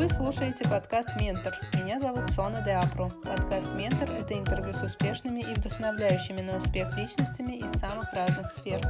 Вы 0.00 0.08
слушаете 0.08 0.66
подкаст 0.66 1.10
«Ментор». 1.20 1.52
Меня 1.74 1.98
зовут 1.98 2.30
Сона 2.30 2.62
де 2.62 2.70
Апру. 2.70 3.10
Подкаст 3.22 3.68
«Ментор»— 3.74 4.10
это 4.18 4.32
интервью 4.32 4.72
с 4.72 4.82
успешными 4.82 5.40
и 5.40 5.52
вдохновляющими 5.52 6.40
на 6.40 6.56
успех 6.56 6.96
личностями 6.96 7.56
из 7.56 7.70
самых 7.72 8.10
разных 8.14 8.50
сфер. 8.50 8.80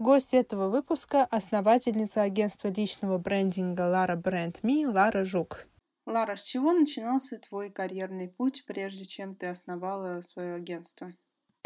Гость 0.00 0.34
этого 0.34 0.68
выпуска— 0.68 1.24
основательница 1.30 2.22
агентства 2.22 2.66
личного 2.66 3.18
брендинга 3.18 3.82
Лара 3.82 4.16
Бренд 4.16 4.64
Ми 4.64 4.88
Лара 4.88 5.22
Жук. 5.22 5.68
Лара, 6.04 6.34
с 6.34 6.42
чего 6.42 6.72
начинался 6.72 7.38
твой 7.38 7.70
карьерный 7.70 8.26
путь, 8.26 8.64
прежде 8.66 9.04
чем 9.04 9.36
ты 9.36 9.46
основала 9.46 10.20
свое 10.20 10.56
агентство? 10.56 11.12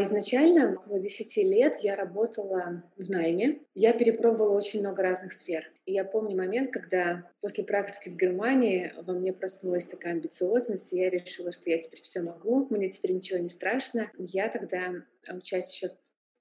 Изначально, 0.02 0.72
около 0.72 0.98
10 0.98 1.36
лет, 1.44 1.76
я 1.80 1.94
работала 1.94 2.82
в 2.96 3.10
найме. 3.10 3.60
Я 3.74 3.92
перепробовала 3.92 4.56
очень 4.56 4.80
много 4.80 5.02
разных 5.02 5.32
сфер. 5.32 5.70
И 5.84 5.92
я 5.92 6.04
помню 6.04 6.36
момент, 6.36 6.72
когда 6.72 7.30
после 7.40 7.64
практики 7.64 8.08
в 8.08 8.16
Германии 8.16 8.92
во 8.96 9.12
мне 9.12 9.32
проснулась 9.32 9.86
такая 9.86 10.12
амбициозность, 10.12 10.92
и 10.92 10.98
я 10.98 11.10
решила, 11.10 11.52
что 11.52 11.68
я 11.70 11.78
теперь 11.78 12.00
все 12.02 12.22
могу, 12.22 12.66
мне 12.70 12.88
теперь 12.88 13.12
ничего 13.12 13.38
не 13.40 13.48
страшно. 13.48 14.10
Я 14.16 14.48
тогда, 14.48 14.94
учась 15.30 15.74
еще 15.74 15.92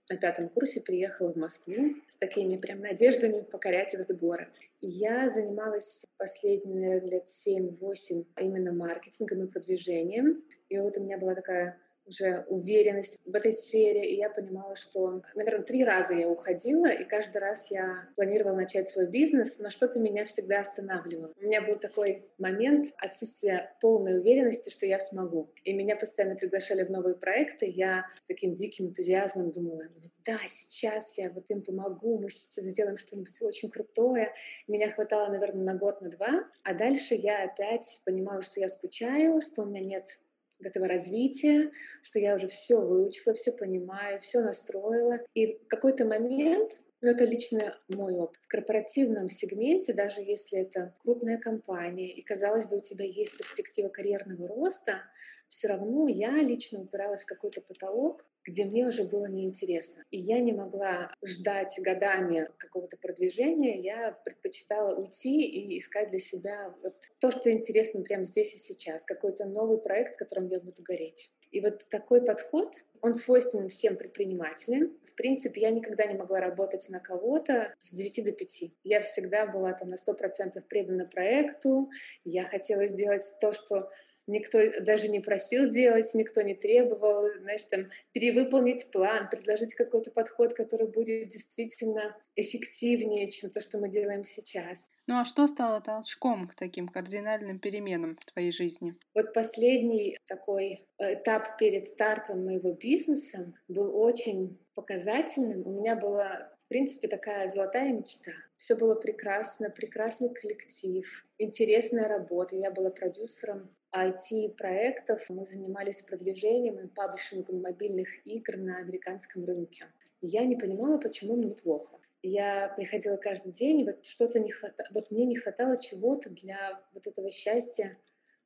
на 0.10 0.18
пятом 0.18 0.50
курсе, 0.50 0.82
приехала 0.82 1.34
в 1.34 1.36
Москву 1.36 1.76
с 2.10 2.18
такими 2.18 2.56
прям 2.58 2.80
надеждами 2.80 3.42
покорять 3.42 3.94
этот 3.94 4.18
город. 4.20 4.50
Я 4.82 5.30
занималась 5.30 6.06
последние, 6.18 6.80
наверное, 6.80 7.12
лет 7.12 7.28
7-8 7.28 8.26
именно 8.40 8.72
маркетингом 8.72 9.44
и 9.44 9.48
продвижением. 9.48 10.44
И 10.70 10.80
вот 10.80 10.98
у 10.98 11.04
меня 11.04 11.18
была 11.18 11.36
такая 11.36 11.78
уже 12.10 12.46
уверенность 12.48 13.22
в 13.26 13.34
этой 13.34 13.54
сфере, 13.54 14.12
и 14.12 14.18
я 14.18 14.30
понимала, 14.30 14.76
что, 14.76 15.22
наверное, 15.36 15.64
три 15.64 15.84
раза 15.86 16.14
я 16.14 16.28
уходила, 16.28 16.88
и 16.88 17.04
каждый 17.04 17.38
раз 17.38 17.72
я 17.72 18.10
планировала 18.16 18.56
начать 18.56 18.88
свой 18.88 19.08
бизнес, 19.08 19.60
но 19.60 19.70
что-то 19.70 20.00
меня 20.00 20.26
всегда 20.26 20.62
останавливало. 20.62 21.32
У 21.40 21.44
меня 21.44 21.62
был 21.62 21.76
такой 21.76 22.26
момент 22.38 22.88
отсутствия 22.98 23.76
полной 23.82 24.20
уверенности, 24.20 24.70
что 24.70 24.86
я 24.86 25.00
смогу. 25.00 25.52
И 25.64 25.74
меня 25.74 25.96
постоянно 25.96 26.36
приглашали 26.36 26.84
в 26.84 26.92
новые 26.92 27.16
проекты, 27.16 27.68
я 27.68 28.06
с 28.18 28.26
таким 28.26 28.54
диким 28.54 28.88
энтузиазмом 28.88 29.52
думала, 29.52 29.84
да, 30.26 30.40
сейчас 30.46 31.18
я 31.18 31.30
вот 31.30 31.46
им 31.50 31.62
помогу, 31.62 32.20
мы 32.20 32.30
сейчас 32.30 32.64
сделаем 32.64 32.98
что-нибудь 32.98 33.42
очень 33.42 33.70
крутое. 33.70 34.34
Меня 34.68 34.90
хватало, 34.90 35.30
наверное, 35.30 35.64
на 35.64 35.76
год, 35.76 36.02
на 36.02 36.10
два, 36.10 36.44
а 36.64 36.74
дальше 36.74 37.16
я 37.16 37.44
опять 37.44 38.02
понимала, 38.06 38.42
что 38.42 38.60
я 38.60 38.68
скучаю, 38.68 39.42
что 39.42 39.64
у 39.64 39.66
меня 39.66 39.82
нет 39.82 40.20
этого 40.68 40.88
развития, 40.88 41.72
что 42.02 42.20
я 42.20 42.36
уже 42.36 42.48
все 42.48 42.80
выучила, 42.80 43.34
все 43.34 43.52
понимаю, 43.52 44.20
все 44.22 44.42
настроила. 44.42 45.20
И 45.34 45.58
в 45.58 45.68
какой-то 45.68 46.06
момент 46.06 46.82
ну, 47.02 47.12
это 47.12 47.24
лично 47.24 47.78
мой 47.88 48.16
опыт. 48.16 48.40
В 48.42 48.48
корпоративном 48.48 49.30
сегменте, 49.30 49.94
даже 49.94 50.22
если 50.22 50.60
это 50.60 50.94
крупная 51.02 51.38
компания, 51.38 52.12
и, 52.12 52.22
казалось 52.22 52.66
бы, 52.66 52.78
у 52.78 52.82
тебя 52.82 53.06
есть 53.06 53.38
перспектива 53.38 53.88
карьерного 53.88 54.48
роста, 54.50 55.04
все 55.48 55.70
равно 55.70 56.08
я 56.10 56.32
лично 56.42 56.82
упиралась 56.82 57.24
в 57.24 57.26
какой-то 57.26 57.62
потолок, 57.62 58.26
где 58.50 58.66
мне 58.66 58.88
уже 58.88 59.04
было 59.04 59.28
неинтересно. 59.28 60.04
И 60.12 60.20
я 60.20 60.40
не 60.40 60.54
могла 60.54 61.12
ждать 61.24 61.80
годами 61.84 62.50
какого-то 62.58 62.98
продвижения, 62.98 63.80
я 63.80 64.12
предпочитала 64.26 64.96
уйти 64.96 65.46
и 65.46 65.78
искать 65.78 66.10
для 66.10 66.20
себя 66.20 66.74
вот 66.82 66.96
то, 67.20 67.32
что 67.32 67.52
интересно 67.52 68.02
прямо 68.02 68.26
здесь 68.26 68.54
и 68.56 68.58
сейчас, 68.58 69.06
какой-то 69.06 69.46
новый 69.46 69.78
проект, 69.78 70.18
которым 70.18 70.48
я 70.48 70.60
буду 70.60 70.82
гореть. 70.82 71.30
И 71.52 71.62
вот 71.62 71.84
такой 71.90 72.24
подход, 72.24 72.76
он 73.02 73.16
свойственен 73.16 73.70
всем 73.70 73.96
предпринимателям. 73.96 74.96
В 75.04 75.16
принципе, 75.16 75.62
я 75.62 75.72
никогда 75.72 76.06
не 76.06 76.14
могла 76.14 76.40
работать 76.40 76.88
на 76.90 77.00
кого-то 77.00 77.74
с 77.80 77.92
9 77.92 78.26
до 78.26 78.32
5. 78.32 78.64
Я 78.84 79.02
всегда 79.02 79.48
была 79.48 79.74
там 79.74 79.90
на 79.90 79.96
100% 79.96 80.62
предана 80.68 81.06
проекту. 81.06 81.90
Я 82.24 82.44
хотела 82.44 82.86
сделать 82.88 83.26
то, 83.42 83.52
что 83.52 83.90
никто 84.30 84.60
даже 84.82 85.08
не 85.08 85.20
просил 85.20 85.68
делать, 85.70 86.10
никто 86.14 86.42
не 86.42 86.56
требовал, 86.56 87.30
знаешь, 87.42 87.64
там, 87.66 87.90
перевыполнить 88.14 88.90
план, 88.92 89.30
предложить 89.30 89.74
какой-то 89.74 90.12
подход, 90.12 90.54
который 90.54 90.88
будет 90.88 91.28
действительно 91.28 92.16
эффективнее, 92.36 93.30
чем 93.30 93.50
то, 93.50 93.62
что 93.62 93.78
мы 93.80 93.90
делаем 93.90 94.24
сейчас. 94.24 94.92
Ну 95.08 95.20
а 95.20 95.26
что 95.26 95.48
стало 95.48 95.82
толчком 95.82 96.48
к 96.48 96.56
таким 96.56 96.88
кардинальным 96.88 97.60
переменам 97.60 98.18
в 98.20 98.26
твоей 98.26 98.52
жизни? 98.52 98.96
Вот 99.14 99.34
последний 99.34 100.18
такой 100.26 100.88
этап 100.98 101.58
перед 101.58 101.88
стартом 101.88 102.46
моего 102.46 102.74
бизнеса 102.74 103.54
был 103.68 104.00
очень 104.00 104.58
показательным. 104.76 105.66
У 105.66 105.82
меня 105.82 105.96
была, 105.96 106.52
в 106.66 106.68
принципе, 106.70 107.08
такая 107.08 107.48
золотая 107.48 107.92
мечта. 107.94 108.32
Все 108.58 108.76
было 108.76 108.96
прекрасно, 108.96 109.70
прекрасный 109.70 110.34
коллектив, 110.34 111.26
интересная 111.38 112.08
работа. 112.08 112.56
Я 112.56 112.72
была 112.72 112.90
продюсером 112.90 113.70
IT-проектов 113.96 115.26
мы 115.30 115.46
занимались 115.46 116.02
продвижением 116.02 116.80
и 116.80 116.88
паблишингом 116.88 117.62
мобильных 117.62 118.26
игр 118.26 118.58
на 118.58 118.78
американском 118.78 119.46
рынке. 119.46 119.86
я 120.22 120.46
не 120.46 120.56
понимала, 120.56 121.00
почему 121.00 121.36
мне 121.36 121.56
плохо. 121.56 121.98
Я 122.22 122.74
приходила 122.76 123.16
каждый 123.16 123.54
день, 123.54 123.80
и 123.80 123.86
вот 123.86 124.06
что-то 124.06 124.40
не 124.40 124.52
хватало, 124.52 124.90
вот 124.92 125.10
мне 125.10 125.26
не 125.26 125.38
хватало 125.38 125.78
чего-то 125.78 126.30
для 126.30 126.84
вот 126.94 127.08
этого 127.08 127.32
счастья, 127.32 127.98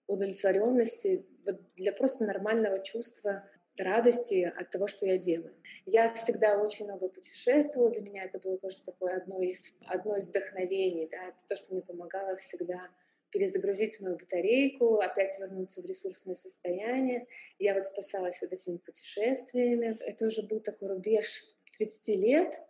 удовлетворенности, 0.08 1.26
вот 1.46 1.60
для 1.74 1.92
просто 1.92 2.26
нормального 2.26 2.80
чувства 2.84 3.44
радости 3.80 4.54
от 4.56 4.70
того, 4.70 4.88
что 4.88 5.06
я 5.06 5.18
делаю. 5.18 5.56
Я 5.86 6.14
всегда 6.14 6.62
очень 6.62 6.86
много 6.86 7.10
путешествовала, 7.10 7.90
для 7.90 8.02
меня 8.02 8.24
это 8.24 8.40
было 8.40 8.58
тоже 8.58 8.82
такое 8.82 9.18
одно 9.18 9.42
из, 9.42 9.74
одно 9.88 10.16
из 10.16 10.28
вдохновений, 10.28 11.10
да, 11.12 11.34
то, 11.48 11.56
что 11.56 11.74
мне 11.74 11.82
помогало 11.82 12.38
всегда 12.38 12.90
перезагрузить 13.34 14.00
мою 14.00 14.16
батарейку, 14.16 15.00
опять 15.00 15.38
вернуться 15.40 15.82
в 15.82 15.86
ресурсное 15.86 16.36
состояние. 16.36 17.28
Я 17.58 17.74
вот 17.74 17.86
спасалась 17.86 18.42
вот 18.42 18.54
этими 18.54 18.78
путешествиями. 18.78 19.98
Это 20.00 20.28
уже 20.28 20.44
был 20.44 20.60
такой 20.60 20.90
рубеж 20.90 21.44
30 21.78 22.08
лет. 22.10 22.62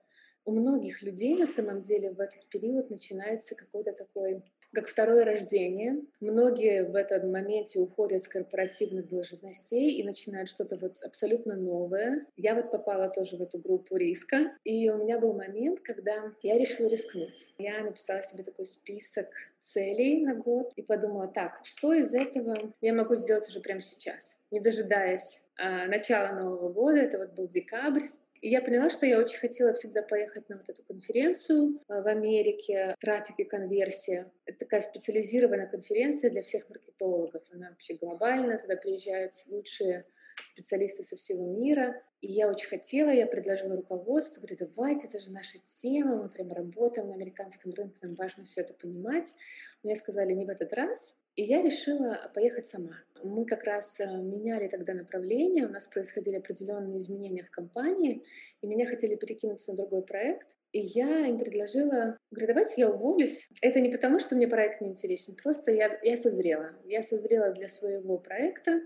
У 0.46 0.52
многих 0.52 1.02
людей 1.04 1.36
на 1.36 1.46
самом 1.46 1.82
деле 1.82 2.12
в 2.12 2.20
этот 2.20 2.48
период 2.48 2.90
начинается 2.90 3.56
какой-то 3.56 3.92
такой 3.92 4.44
как 4.74 4.88
второе 4.88 5.26
рождение. 5.26 6.02
Многие 6.20 6.84
в 6.84 6.96
этом 6.96 7.32
моменте 7.32 7.80
уходят 7.80 8.22
с 8.22 8.28
корпоративных 8.28 9.08
должностей 9.08 9.92
и 9.92 10.04
начинают 10.04 10.50
что-то 10.50 10.78
вот 10.80 10.98
абсолютно 11.04 11.56
новое. 11.56 12.26
Я 12.38 12.56
вот 12.56 12.72
попала 12.72 13.10
тоже 13.10 13.38
в 13.38 13.42
эту 13.42 13.60
группу 13.60 13.96
риска. 13.96 14.52
И 14.64 14.90
у 14.90 14.98
меня 14.98 15.20
был 15.20 15.34
момент, 15.34 15.80
когда 15.82 16.32
я 16.42 16.58
решила 16.58 16.90
рискнуть. 16.90 17.54
Я 17.58 17.84
написала 17.84 18.22
себе 18.22 18.44
такой 18.44 18.66
список 18.66 19.28
целей 19.60 20.24
на 20.24 20.36
год 20.36 20.74
и 20.76 20.82
подумала, 20.82 21.28
так, 21.28 21.62
что 21.64 21.94
из 21.94 22.14
этого 22.14 22.54
я 22.82 22.94
могу 22.94 23.16
сделать 23.16 23.48
уже 23.48 23.62
прямо 23.62 23.80
сейчас, 23.80 24.38
не 24.52 24.60
дожидаясь 24.60 25.46
а, 25.56 25.88
начала 25.88 26.34
Нового 26.34 26.70
года, 26.70 26.98
это 26.98 27.18
вот 27.18 27.32
был 27.32 27.48
декабрь, 27.48 28.04
и 28.44 28.50
я 28.50 28.62
поняла, 28.62 28.90
что 28.90 29.06
я 29.06 29.20
очень 29.20 29.40
хотела 29.40 29.74
всегда 29.74 30.02
поехать 30.02 30.50
на 30.50 30.58
вот 30.58 30.68
эту 30.68 30.84
конференцию 30.84 31.80
э, 31.88 32.02
в 32.02 32.08
Америке, 32.08 32.94
трафик 33.00 33.40
и 33.40 33.46
конверсия. 33.46 34.30
Это 34.44 34.60
такая 34.60 34.82
специализированная 34.82 35.68
конференция 35.68 36.30
для 36.30 36.42
всех 36.42 36.68
маркетологов. 36.68 37.42
Она 37.54 37.70
вообще 37.70 37.94
глобальная, 37.94 38.60
туда 38.60 38.76
приезжают 38.76 39.32
лучшие 39.48 40.06
специалисты 40.36 41.04
со 41.04 41.16
всего 41.16 41.48
мира. 41.48 42.04
И 42.20 42.34
я 42.34 42.50
очень 42.50 42.68
хотела, 42.68 43.12
я 43.12 43.28
предложила 43.28 43.78
руководству, 43.78 44.42
говорю, 44.42 44.58
давайте, 44.60 45.08
это 45.08 45.20
же 45.20 45.32
наша 45.32 45.60
тема, 45.64 46.24
мы 46.24 46.30
прям 46.30 46.52
работаем 46.52 47.08
на 47.08 47.16
американском 47.16 47.74
рынке, 47.74 48.00
нам 48.02 48.16
важно 48.16 48.44
все 48.44 48.60
это 48.60 48.74
понимать. 48.74 49.34
Мне 49.84 49.96
сказали, 49.96 50.34
не 50.34 50.46
в 50.46 50.50
этот 50.50 50.74
раз, 50.74 51.18
и 51.36 51.44
я 51.44 51.64
решила 51.64 52.32
поехать 52.34 52.68
сама. 52.68 53.04
Мы 53.24 53.46
как 53.46 53.64
раз 53.64 54.00
э, 54.00 54.06
меняли 54.06 54.68
тогда 54.68 54.94
направление, 54.94 55.66
у 55.66 55.70
нас 55.70 55.88
происходили 55.88 56.36
определенные 56.36 56.98
изменения 56.98 57.44
в 57.44 57.50
компании, 57.50 58.24
и 58.62 58.68
меня 58.68 58.86
хотели 58.86 59.16
перекинуть 59.16 59.66
на 59.68 59.76
другой 59.76 60.04
проект. 60.04 60.58
И 60.74 60.80
я 60.80 61.26
им 61.28 61.40
предложила, 61.40 62.18
говорю, 62.32 62.48
давайте 62.48 62.82
я 62.82 62.90
уволюсь. 62.90 63.50
Это 63.62 63.80
не 63.80 63.90
потому, 63.90 64.20
что 64.20 64.36
мне 64.36 64.48
проект 64.48 64.82
не 64.82 64.90
интересен, 64.90 65.36
просто 65.42 65.72
я, 65.72 65.98
я 66.04 66.18
созрела. 66.18 66.72
Я 66.86 67.02
созрела 67.02 67.52
для 67.52 67.68
своего 67.68 68.18
проекта, 68.18 68.82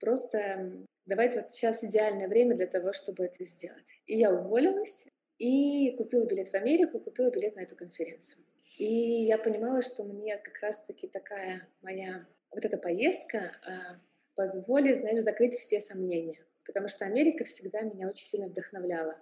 просто 0.00 0.86
давайте 1.06 1.40
вот 1.40 1.52
сейчас 1.52 1.84
идеальное 1.84 2.28
время 2.28 2.56
для 2.56 2.66
того, 2.66 2.92
чтобы 2.92 3.24
это 3.24 3.44
сделать. 3.44 3.92
И 4.06 4.18
я 4.18 4.32
уволилась 4.32 5.06
и 5.38 5.94
купила 5.96 6.26
билет 6.26 6.48
в 6.48 6.54
Америку, 6.54 6.98
купила 6.98 7.30
билет 7.30 7.56
на 7.56 7.60
эту 7.60 7.76
конференцию. 7.76 8.42
И 8.76 9.24
я 9.24 9.38
понимала, 9.38 9.80
что 9.82 10.04
мне 10.04 10.36
как 10.36 10.60
раз-таки 10.60 11.08
такая 11.08 11.66
моя 11.82 12.26
вот 12.50 12.64
эта 12.64 12.76
поездка 12.76 13.52
а, 13.66 14.00
позволит, 14.34 15.00
знаешь, 15.00 15.22
закрыть 15.22 15.54
все 15.54 15.80
сомнения. 15.80 16.40
Потому 16.64 16.88
что 16.88 17.04
Америка 17.04 17.44
всегда 17.44 17.80
меня 17.80 18.08
очень 18.08 18.24
сильно 18.24 18.48
вдохновляла. 18.48 19.16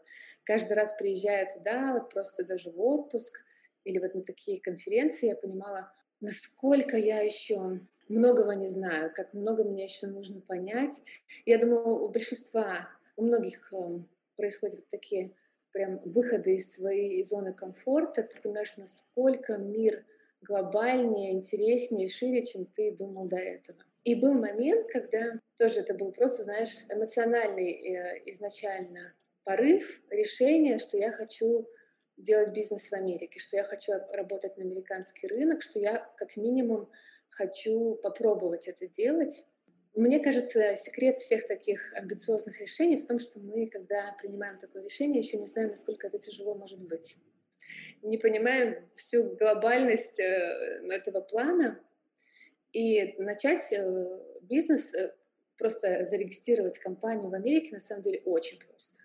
Каждый 0.45 0.73
раз 0.73 0.95
приезжая 0.99 1.49
туда, 1.51 1.93
вот 1.95 2.11
просто 2.11 2.45
даже 2.45 2.71
в 2.71 2.81
отпуск 2.81 3.41
или 3.85 3.99
вот 3.99 4.15
на 4.15 4.23
такие 4.23 4.61
конференции, 4.61 5.29
я 5.29 5.37
понимала, 5.37 5.93
насколько 6.21 6.97
я 6.97 7.21
еще 7.21 7.81
многого 8.09 8.55
не 8.55 8.69
знаю, 8.69 9.13
как 9.15 9.35
много 9.35 9.65
мне 9.65 9.85
еще 9.85 10.07
нужно 10.07 10.41
понять. 10.41 11.03
Я 11.47 11.59
думаю, 11.59 12.05
у 12.05 12.09
большинства, 12.09 12.89
у 13.17 13.23
многих 13.23 13.73
эм, 13.73 14.09
происходят 14.37 14.89
такие 14.89 15.33
прям 15.75 16.01
выхода 16.05 16.51
из 16.51 16.73
своей 16.73 17.23
зоны 17.25 17.53
комфорта, 17.53 18.23
ты 18.23 18.41
понимаешь, 18.41 18.77
насколько 18.77 19.59
мир 19.59 20.07
глобальнее, 20.41 21.33
интереснее, 21.33 22.09
шире, 22.09 22.45
чем 22.45 22.65
ты 22.65 22.93
думал 22.93 23.27
до 23.27 23.37
этого. 23.37 23.79
И 24.05 24.15
был 24.15 24.35
момент, 24.35 24.87
когда 24.91 25.41
тоже 25.59 25.81
это 25.81 25.95
был 25.95 26.13
просто, 26.13 26.45
знаешь, 26.45 26.85
эмоциональный 26.91 27.73
э, 27.73 28.23
изначально 28.27 29.15
порыв, 29.43 30.01
решение, 30.11 30.79
что 30.79 30.97
я 30.97 31.11
хочу 31.11 31.67
делать 32.17 32.53
бизнес 32.53 32.91
в 32.91 32.95
Америке, 32.95 33.41
что 33.41 33.57
я 33.57 33.65
хочу 33.65 33.93
работать 34.13 34.57
на 34.57 34.63
американский 34.63 35.27
рынок, 35.27 35.63
что 35.63 35.81
я 35.81 36.09
как 36.17 36.37
минимум 36.37 36.89
хочу 37.31 37.97
попробовать 37.97 38.69
это 38.69 38.87
делать. 38.87 39.45
Мне 39.95 40.19
кажется, 40.19 40.75
секрет 40.75 41.19
всех 41.19 41.47
таких 41.47 41.93
амбициозных 41.95 42.61
решений 42.61 42.97
в 42.97 43.07
том, 43.07 43.21
что 43.21 43.39
мы, 43.39 43.69
когда 43.69 44.15
принимаем 44.21 44.59
такое 44.59 44.83
решение, 44.83 45.21
еще 45.21 45.37
не 45.37 45.47
знаем, 45.47 45.71
насколько 45.71 46.09
это 46.09 46.19
тяжело 46.19 46.55
может 46.55 46.81
быть. 46.81 47.17
Не 48.03 48.19
понимаем 48.19 48.89
всю 48.97 49.37
глобальность 49.37 50.19
э, 50.19 50.83
этого 50.91 51.21
плана. 51.21 51.81
И 52.73 53.15
начать 53.19 53.73
э, 53.73 54.21
бизнес, 54.43 54.93
э, 54.95 55.15
просто 55.57 56.07
зарегистрировать 56.07 56.81
компанию 56.81 57.31
в 57.31 57.35
Америке, 57.35 57.71
на 57.73 57.81
самом 57.81 58.03
деле 58.03 58.21
очень 58.25 58.59
просто 58.59 59.04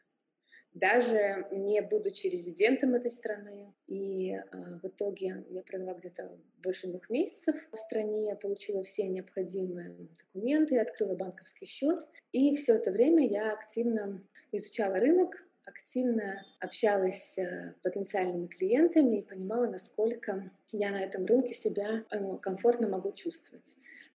даже 0.73 1.47
не 1.51 1.81
будучи 1.81 2.27
резидентом 2.27 2.93
этой 2.93 3.11
страны. 3.11 3.73
И 3.87 4.33
э, 4.33 4.41
в 4.81 4.87
итоге 4.87 5.43
я 5.49 5.63
провела 5.63 5.93
где-то 5.93 6.31
больше 6.61 6.87
двух 6.87 7.09
месяцев 7.09 7.55
в 7.71 7.77
стране, 7.77 8.35
получила 8.35 8.83
все 8.83 9.07
необходимые 9.07 9.95
документы, 10.17 10.79
открыла 10.79 11.15
банковский 11.15 11.65
счет. 11.65 12.05
И 12.31 12.55
все 12.55 12.75
это 12.75 12.91
время 12.91 13.27
я 13.27 13.53
активно 13.53 14.23
изучала 14.51 14.95
рынок, 14.95 15.43
активно 15.65 16.45
общалась 16.59 17.33
с 17.33 17.37
э, 17.39 17.73
потенциальными 17.81 18.47
клиентами 18.47 19.19
и 19.19 19.23
понимала, 19.23 19.67
насколько 19.67 20.51
я 20.71 20.91
на 20.91 21.01
этом 21.01 21.25
рынке 21.25 21.53
себя 21.53 22.05
ну, 22.11 22.37
комфортно 22.37 22.87
могу 22.87 23.11
чувствовать. 23.13 23.75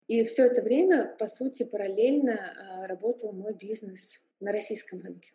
И 0.09 0.25
все 0.25 0.47
это 0.47 0.63
время, 0.63 1.15
по 1.19 1.27
сути, 1.29 1.63
параллельно 1.63 2.33
э, 2.33 2.87
работал 2.87 3.33
мой 3.33 3.55
бизнес 3.55 4.23
на 4.41 4.53
российском 4.53 5.01
рынке. 5.01 5.33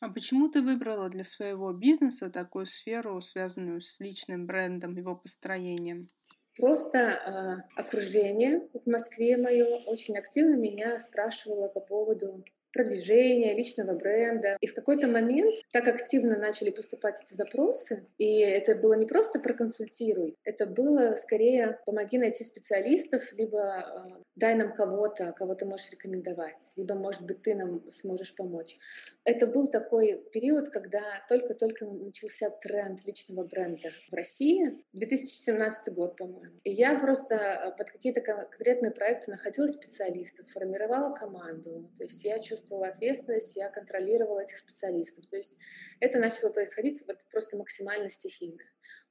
А 0.00 0.08
почему 0.08 0.48
ты 0.48 0.62
выбрала 0.62 1.08
для 1.08 1.24
своего 1.24 1.72
бизнеса 1.72 2.30
такую 2.30 2.66
сферу, 2.66 3.20
связанную 3.20 3.80
с 3.80 3.98
личным 3.98 4.46
брендом, 4.46 4.96
его 4.96 5.16
построением? 5.16 6.08
Просто 6.56 6.98
э, 6.98 7.80
окружение 7.80 8.68
в 8.72 8.88
Москве 8.88 9.36
мое 9.36 9.64
очень 9.86 10.16
активно 10.16 10.54
меня 10.54 10.98
спрашивало 10.98 11.68
по 11.68 11.80
поводу 11.80 12.44
продвижения, 12.78 13.56
личного 13.56 13.94
бренда. 13.94 14.56
И 14.60 14.68
в 14.68 14.74
какой-то 14.74 15.08
момент 15.08 15.56
так 15.72 15.88
активно 15.88 16.38
начали 16.38 16.70
поступать 16.70 17.20
эти 17.20 17.34
запросы, 17.34 18.06
и 18.18 18.38
это 18.38 18.76
было 18.76 18.94
не 18.94 19.04
просто 19.04 19.40
проконсультируй, 19.40 20.36
это 20.44 20.64
было 20.64 21.16
скорее 21.16 21.80
помоги 21.86 22.18
найти 22.18 22.44
специалистов, 22.44 23.32
либо 23.32 23.58
э, 23.58 24.22
дай 24.36 24.54
нам 24.54 24.72
кого-то, 24.72 25.32
кого 25.32 25.56
ты 25.56 25.66
можешь 25.66 25.90
рекомендовать, 25.90 26.72
либо, 26.76 26.94
может 26.94 27.26
быть, 27.26 27.42
ты 27.42 27.56
нам 27.56 27.90
сможешь 27.90 28.36
помочь. 28.36 28.78
Это 29.24 29.48
был 29.48 29.66
такой 29.66 30.24
период, 30.32 30.68
когда 30.68 31.02
только-только 31.28 31.84
начался 31.84 32.48
тренд 32.50 33.04
личного 33.04 33.44
бренда 33.44 33.88
в 34.10 34.14
России, 34.14 34.78
2017 34.92 35.92
год, 35.94 36.16
по-моему. 36.16 36.60
И 36.62 36.70
я 36.70 36.96
просто 36.98 37.34
э, 37.34 37.76
под 37.76 37.90
какие-то 37.90 38.20
конкретные 38.20 38.92
проекты 38.92 39.32
находила 39.32 39.66
специалистов, 39.66 40.46
формировала 40.52 41.12
команду. 41.12 41.90
То 41.96 42.04
есть 42.04 42.24
я 42.24 42.38
чувствовала 42.38 42.67
ответственность, 42.70 43.56
я 43.56 43.68
контролировала 43.68 44.40
этих 44.40 44.56
специалистов. 44.56 45.26
То 45.26 45.36
есть 45.36 45.58
это 46.00 46.18
начало 46.18 46.50
происходить 46.50 47.02
вот 47.06 47.18
просто 47.30 47.56
максимально 47.56 48.08
стихийно. 48.10 48.62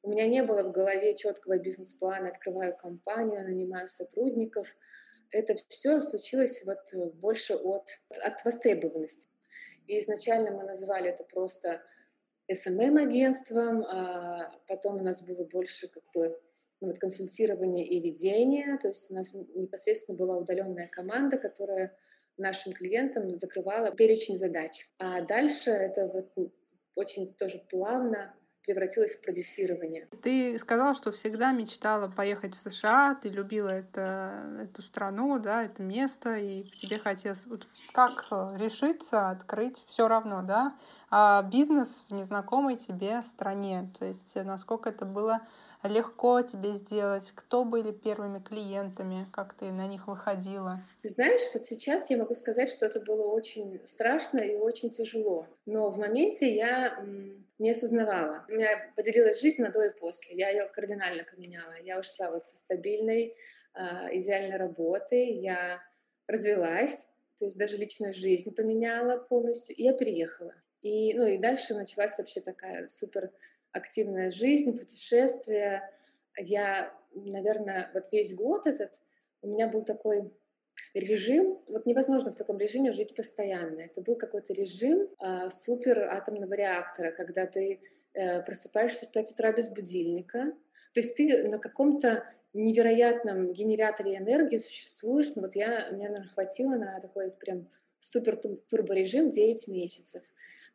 У 0.03 0.09
меня 0.09 0.27
не 0.27 0.43
было 0.43 0.63
в 0.63 0.71
голове 0.71 1.15
четкого 1.15 1.57
бизнес-плана, 1.57 2.29
открываю 2.29 2.75
компанию, 2.75 3.43
нанимаю 3.43 3.87
сотрудников. 3.87 4.67
Это 5.31 5.55
все 5.69 5.99
случилось 6.01 6.63
вот 6.65 7.13
больше 7.15 7.55
от, 7.55 7.87
от 8.21 8.45
востребованности. 8.45 9.27
И 9.87 9.97
изначально 9.97 10.51
мы 10.51 10.63
называли 10.63 11.09
это 11.09 11.23
просто 11.23 11.81
SMM-агентством, 12.51 13.83
а 13.83 14.51
потом 14.67 14.97
у 14.97 15.03
нас 15.03 15.21
было 15.23 15.43
больше 15.43 15.87
как 15.89 16.03
бы 16.13 16.39
ну, 16.79 16.87
вот, 16.87 16.99
консультирование 16.99 17.85
и 17.85 17.99
ведение, 17.99 18.77
то 18.77 18.89
есть 18.89 19.11
у 19.11 19.15
нас 19.15 19.33
непосредственно 19.33 20.17
была 20.17 20.37
удаленная 20.37 20.87
команда, 20.87 21.37
которая 21.37 21.97
нашим 22.37 22.73
клиентам 22.73 23.35
закрывала 23.35 23.91
перечень 23.91 24.37
задач. 24.37 24.89
А 24.97 25.21
дальше 25.21 25.71
это 25.71 26.07
вот 26.07 26.31
ну, 26.35 26.51
очень 26.95 27.33
тоже 27.33 27.59
плавно 27.69 28.33
превратилось 28.67 29.15
в 29.15 29.21
продюсирование. 29.21 30.09
Ты 30.21 30.59
сказала, 30.59 30.93
что 30.93 31.13
всегда 31.13 31.53
мечтала 31.53 32.09
поехать 32.09 32.53
в 32.53 32.59
США, 32.59 33.15
ты 33.15 33.29
любила 33.29 33.69
это, 33.69 34.59
эту 34.63 34.81
страну, 34.81 35.39
да, 35.39 35.63
это 35.63 35.81
место, 35.81 36.35
и 36.35 36.63
тебе 36.77 36.99
хотелось... 36.99 37.45
Вот 37.45 37.65
как 37.93 38.25
э, 38.29 38.57
решиться 38.57 39.29
открыть 39.29 39.81
все 39.87 40.09
равно, 40.09 40.41
да, 40.41 40.77
а 41.09 41.43
бизнес 41.43 42.03
в 42.09 42.13
незнакомой 42.13 42.75
тебе 42.75 43.21
стране? 43.21 43.89
То 43.97 44.05
есть 44.05 44.35
насколько 44.35 44.89
это 44.89 45.05
было 45.05 45.47
легко 45.83 46.41
тебе 46.41 46.73
сделать? 46.73 47.31
Кто 47.35 47.63
были 47.63 47.91
первыми 47.91 48.39
клиентами? 48.39 49.27
Как 49.31 49.53
ты 49.53 49.71
на 49.71 49.87
них 49.87 50.07
выходила? 50.07 50.81
Знаешь, 51.03 51.41
вот 51.53 51.65
сейчас 51.65 52.09
я 52.09 52.17
могу 52.17 52.35
сказать, 52.35 52.69
что 52.69 52.85
это 52.85 52.99
было 52.99 53.27
очень 53.27 53.79
страшно 53.85 54.39
и 54.39 54.55
очень 54.55 54.89
тяжело. 54.89 55.47
Но 55.65 55.89
в 55.89 55.97
моменте 55.97 56.53
я 56.55 57.03
не 57.59 57.71
осознавала. 57.71 58.45
У 58.47 58.53
меня 58.53 58.91
поделилась 58.95 59.41
жизнь 59.41 59.61
на 59.61 59.71
до 59.71 59.83
и 59.83 59.99
после. 59.99 60.35
Я 60.35 60.49
ее 60.49 60.67
кардинально 60.67 61.23
поменяла. 61.23 61.73
Я 61.83 61.99
ушла 61.99 62.31
вот 62.31 62.45
со 62.45 62.57
стабильной, 62.57 63.35
а, 63.73 64.07
идеальной 64.13 64.57
работы. 64.57 65.31
Я 65.33 65.81
развелась, 66.27 67.07
то 67.37 67.45
есть 67.45 67.57
даже 67.57 67.77
личную 67.77 68.13
жизнь 68.13 68.53
поменяла 68.53 69.17
полностью. 69.17 69.75
И 69.75 69.83
я 69.83 69.93
переехала. 69.93 70.53
И, 70.81 71.13
ну, 71.15 71.25
и 71.25 71.37
дальше 71.37 71.73
началась 71.73 72.17
вообще 72.17 72.41
такая 72.41 72.87
супер 72.89 73.31
активная 73.77 74.31
жизнь, 74.31 74.77
путешествия. 74.77 75.89
Я, 76.37 76.93
наверное, 77.13 77.89
вот 77.93 78.11
весь 78.11 78.35
год 78.35 78.67
этот 78.67 79.01
у 79.41 79.47
меня 79.47 79.67
был 79.67 79.83
такой 79.83 80.31
режим, 80.93 81.59
вот 81.67 81.85
невозможно 81.85 82.31
в 82.31 82.35
таком 82.35 82.57
режиме 82.57 82.91
жить 82.91 83.15
постоянно. 83.15 83.81
Это 83.81 84.01
был 84.01 84.15
какой-то 84.15 84.53
режим 84.53 85.07
э, 85.19 85.49
супер 85.49 85.99
атомного 85.99 86.53
реактора, 86.53 87.11
когда 87.11 87.45
ты 87.45 87.79
э, 88.13 88.41
просыпаешься 88.41 89.05
в 89.05 89.11
5 89.11 89.31
утра 89.31 89.51
без 89.51 89.69
будильника. 89.69 90.53
То 90.93 90.99
есть 90.99 91.15
ты 91.17 91.47
на 91.47 91.59
каком-то 91.59 92.25
невероятном 92.53 93.53
генераторе 93.53 94.17
энергии 94.17 94.57
существуешь. 94.57 95.35
Ну 95.35 95.43
вот 95.43 95.55
я, 95.55 95.89
меня, 95.89 96.09
наверное, 96.09 96.27
хватило 96.27 96.75
на 96.75 96.99
такой 96.99 97.31
прям 97.31 97.69
супер 97.99 98.37
турборежим 98.67 99.29
9 99.29 99.67
месяцев. 99.67 100.23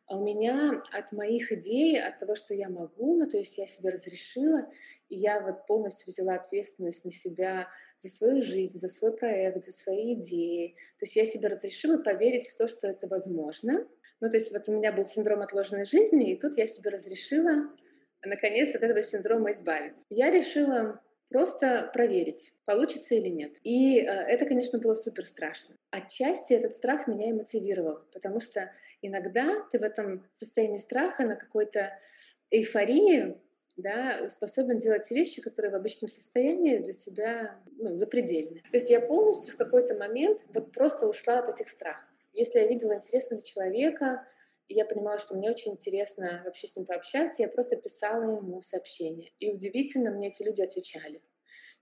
А 0.07 0.17
у 0.17 0.23
меня 0.23 0.81
от 0.91 1.11
моих 1.13 1.51
идей, 1.51 2.01
от 2.01 2.19
того, 2.19 2.35
что 2.35 2.53
я 2.53 2.69
могу, 2.69 3.17
ну, 3.17 3.27
то 3.27 3.37
есть 3.37 3.57
я 3.57 3.65
себе 3.65 3.89
разрешила, 3.89 4.69
и 5.09 5.15
я 5.15 5.39
вот 5.39 5.65
полностью 5.65 6.07
взяла 6.07 6.35
ответственность 6.35 7.05
на 7.05 7.11
себя 7.11 7.69
за 7.95 8.09
свою 8.09 8.41
жизнь, 8.41 8.77
за 8.77 8.89
свой 8.89 9.15
проект, 9.15 9.63
за 9.63 9.71
свои 9.71 10.15
идеи. 10.15 10.75
То 10.97 11.05
есть 11.05 11.15
я 11.15 11.25
себе 11.25 11.47
разрешила 11.47 11.97
поверить 11.97 12.47
в 12.47 12.57
то, 12.57 12.67
что 12.67 12.87
это 12.87 13.07
возможно. 13.07 13.87
Ну, 14.19 14.29
то 14.29 14.37
есть 14.37 14.51
вот 14.51 14.67
у 14.67 14.73
меня 14.73 14.91
был 14.91 15.05
синдром 15.05 15.41
отложенной 15.41 15.85
жизни, 15.85 16.31
и 16.31 16.39
тут 16.39 16.57
я 16.57 16.65
себе 16.65 16.89
разрешила, 16.91 17.69
наконец, 18.23 18.75
от 18.75 18.83
этого 18.83 19.01
синдрома 19.01 19.51
избавиться. 19.51 20.03
Я 20.09 20.31
решила 20.31 21.01
просто 21.29 21.89
проверить, 21.93 22.53
получится 22.65 23.15
или 23.15 23.27
нет. 23.27 23.57
И 23.63 23.99
э, 23.99 24.03
это, 24.03 24.45
конечно, 24.45 24.79
было 24.79 24.95
супер 24.95 25.25
страшно. 25.25 25.75
Отчасти 25.89 26.53
этот 26.53 26.73
страх 26.73 27.07
меня 27.07 27.29
и 27.29 27.33
мотивировал, 27.33 27.99
потому 28.13 28.39
что 28.39 28.71
иногда 29.03 29.65
ты 29.71 29.79
в 29.79 29.83
этом 29.83 30.27
состоянии 30.31 30.79
страха 30.79 31.25
на 31.25 31.35
какой-то 31.35 31.91
эйфории 32.49 33.37
да, 33.75 34.29
способен 34.29 34.77
делать 34.77 35.09
вещи, 35.11 35.41
которые 35.41 35.71
в 35.71 35.75
обычном 35.75 36.09
состоянии 36.09 36.77
для 36.77 36.93
тебя 36.93 37.59
ну, 37.77 37.95
запредельны. 37.95 38.61
То 38.61 38.77
есть 38.77 38.89
я 38.89 39.01
полностью 39.01 39.53
в 39.53 39.57
какой-то 39.57 39.95
момент 39.95 40.45
вот 40.53 40.71
просто 40.71 41.07
ушла 41.07 41.39
от 41.39 41.49
этих 41.49 41.67
страхов. 41.67 42.09
Если 42.33 42.59
я 42.59 42.67
видела 42.67 42.93
интересного 42.93 43.41
человека, 43.41 44.27
и 44.67 44.75
я 44.75 44.85
понимала, 44.85 45.17
что 45.17 45.35
мне 45.35 45.49
очень 45.49 45.73
интересно 45.73 46.41
вообще 46.45 46.67
с 46.67 46.77
ним 46.77 46.85
пообщаться, 46.85 47.41
я 47.41 47.49
просто 47.49 47.75
писала 47.75 48.37
ему 48.37 48.61
сообщение. 48.61 49.31
И 49.39 49.51
удивительно, 49.51 50.11
мне 50.11 50.29
эти 50.29 50.43
люди 50.43 50.61
отвечали. 50.61 51.21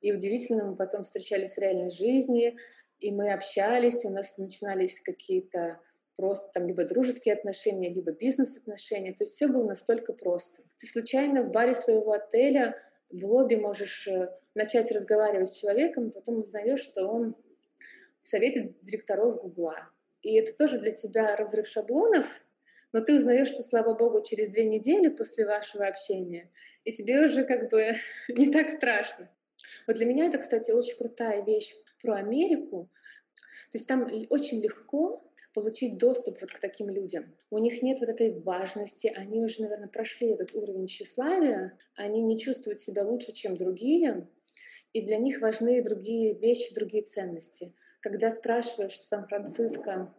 И 0.01 0.12
удивительно, 0.12 0.66
мы 0.66 0.75
потом 0.75 1.04
встречались 1.04 1.54
в 1.54 1.58
реальной 1.60 1.92
жизни, 1.92 2.58
и 3.00 3.12
мы 3.12 3.32
общались, 3.32 4.04
и 4.04 4.08
у 4.08 4.12
нас 4.12 4.38
начинались 4.38 5.00
какие-то 5.00 5.80
просто 6.22 6.51
там 6.54 6.68
либо 6.68 6.84
дружеские 6.84 7.34
отношения, 7.34 7.92
либо 7.92 8.12
бизнес-отношения. 8.12 9.12
То 9.12 9.24
есть 9.24 9.34
все 9.34 9.48
было 9.48 9.66
настолько 9.66 10.13
просто. 10.13 10.62
Ты 10.78 10.86
случайно 10.86 11.42
в 11.42 11.50
баре 11.50 11.74
своего 11.74 12.12
отеля 12.12 12.78
в 13.12 13.25
лобби 13.25 13.56
можешь 13.56 14.08
э, 14.08 14.30
начать 14.54 14.92
разговаривать 14.92 15.50
с 15.50 15.60
человеком, 15.60 16.10
и 16.10 16.12
потом 16.12 16.42
узнаешь, 16.42 16.82
что 16.82 17.08
он 17.08 17.36
в 18.22 18.28
совете 18.28 18.75
директоров 18.84 19.42
Гугла. 19.42 19.90
И 20.22 20.36
это 20.36 20.56
тоже 20.56 20.78
для 20.78 20.92
тебя 20.92 21.36
разрыв 21.36 21.68
шаблонов, 21.68 22.44
но 22.94 23.01
ты 23.01 23.16
узнаешь, 23.16 23.48
что, 23.48 23.63
слава 23.63 23.96
богу, 23.96 24.24
через 24.24 24.50
две 24.50 24.66
недели 24.66 25.08
после 25.08 25.48
вашего 25.48 25.88
общения, 25.88 26.51
и 26.84 26.92
тебе 26.92 27.25
уже 27.25 27.46
как 27.46 27.72
бы 27.72 27.94
не 28.28 28.51
так 28.51 28.70
страшно. 28.70 29.28
Вот 29.88 29.96
для 29.96 30.06
меня 30.06 30.28
это, 30.28 30.38
кстати, 30.38 30.70
очень 30.70 30.98
крутая 30.98 31.44
вещь 31.44 31.74
про 32.04 32.18
Америку. 32.18 32.90
То 33.72 33.78
есть 33.78 33.88
там 33.88 34.08
очень 34.30 34.62
легко 34.62 35.24
получить 35.53 35.98
доступ 35.98 36.39
вот 36.41 36.51
к 36.51 36.60
таким 36.60 36.89
людям. 36.89 37.36
У 37.50 37.58
них 37.58 37.81
нет 37.81 38.00
вот 38.00 38.10
этой 38.10 38.31
важности, 38.39 39.12
они 39.15 39.43
уже, 39.43 39.63
наверное, 39.63 39.88
прошли 39.88 40.29
этот 40.29 40.55
уровень 40.55 40.88
тщеславия, 40.88 41.77
они 41.96 42.22
не 42.22 42.39
чувствуют 42.39 42.79
себя 42.79 43.03
лучше, 43.03 43.34
чем 43.34 43.58
другие, 43.58 44.27
и 44.93 45.01
для 45.01 45.17
них 45.17 45.41
важны 45.41 45.81
другие 45.84 46.34
вещи, 46.34 46.74
другие 46.74 47.03
ценности. 47.03 47.74
Когда 48.01 48.31
спрашиваешь 48.31 48.93
в 48.93 49.05
Сан-Франциско 49.05 50.13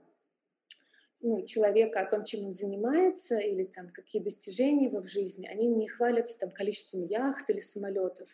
ну, 1.21 1.45
человека 1.45 2.01
о 2.01 2.11
том, 2.11 2.25
чем 2.25 2.47
он 2.47 2.53
занимается, 2.53 3.39
или 3.39 3.65
там 3.65 3.91
какие 3.91 4.23
достижения 4.23 4.87
его 4.87 5.01
в 5.01 5.09
жизни, 5.09 5.47
они 5.47 5.67
не 5.67 5.89
хвалятся 5.89 6.39
там 6.39 6.51
количеством 6.51 7.07
яхт 7.07 7.49
или 7.51 7.61
самолетов. 7.61 8.29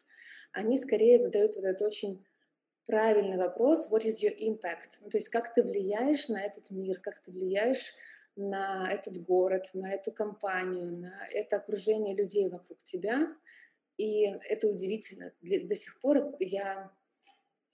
Они 0.52 0.78
скорее 0.78 1.18
задают 1.18 1.56
вот 1.56 1.64
этот 1.64 1.82
очень 1.82 2.24
правильный 2.88 3.36
вопрос 3.36 3.92
«What 3.92 4.04
is 4.04 4.24
your 4.24 4.34
impact?» 4.34 4.98
ну, 5.02 5.10
То 5.10 5.18
есть 5.18 5.28
как 5.28 5.52
ты 5.52 5.62
влияешь 5.62 6.28
на 6.28 6.42
этот 6.42 6.70
мир, 6.70 6.98
как 7.00 7.20
ты 7.20 7.30
влияешь 7.30 7.94
на 8.34 8.90
этот 8.90 9.22
город, 9.22 9.70
на 9.74 9.92
эту 9.92 10.10
компанию, 10.10 10.96
на 10.96 11.28
это 11.30 11.56
окружение 11.56 12.16
людей 12.16 12.48
вокруг 12.48 12.82
тебя. 12.82 13.28
И 13.98 14.22
это 14.24 14.68
удивительно. 14.68 15.32
До 15.42 15.74
сих 15.74 16.00
пор 16.00 16.34
я 16.40 16.90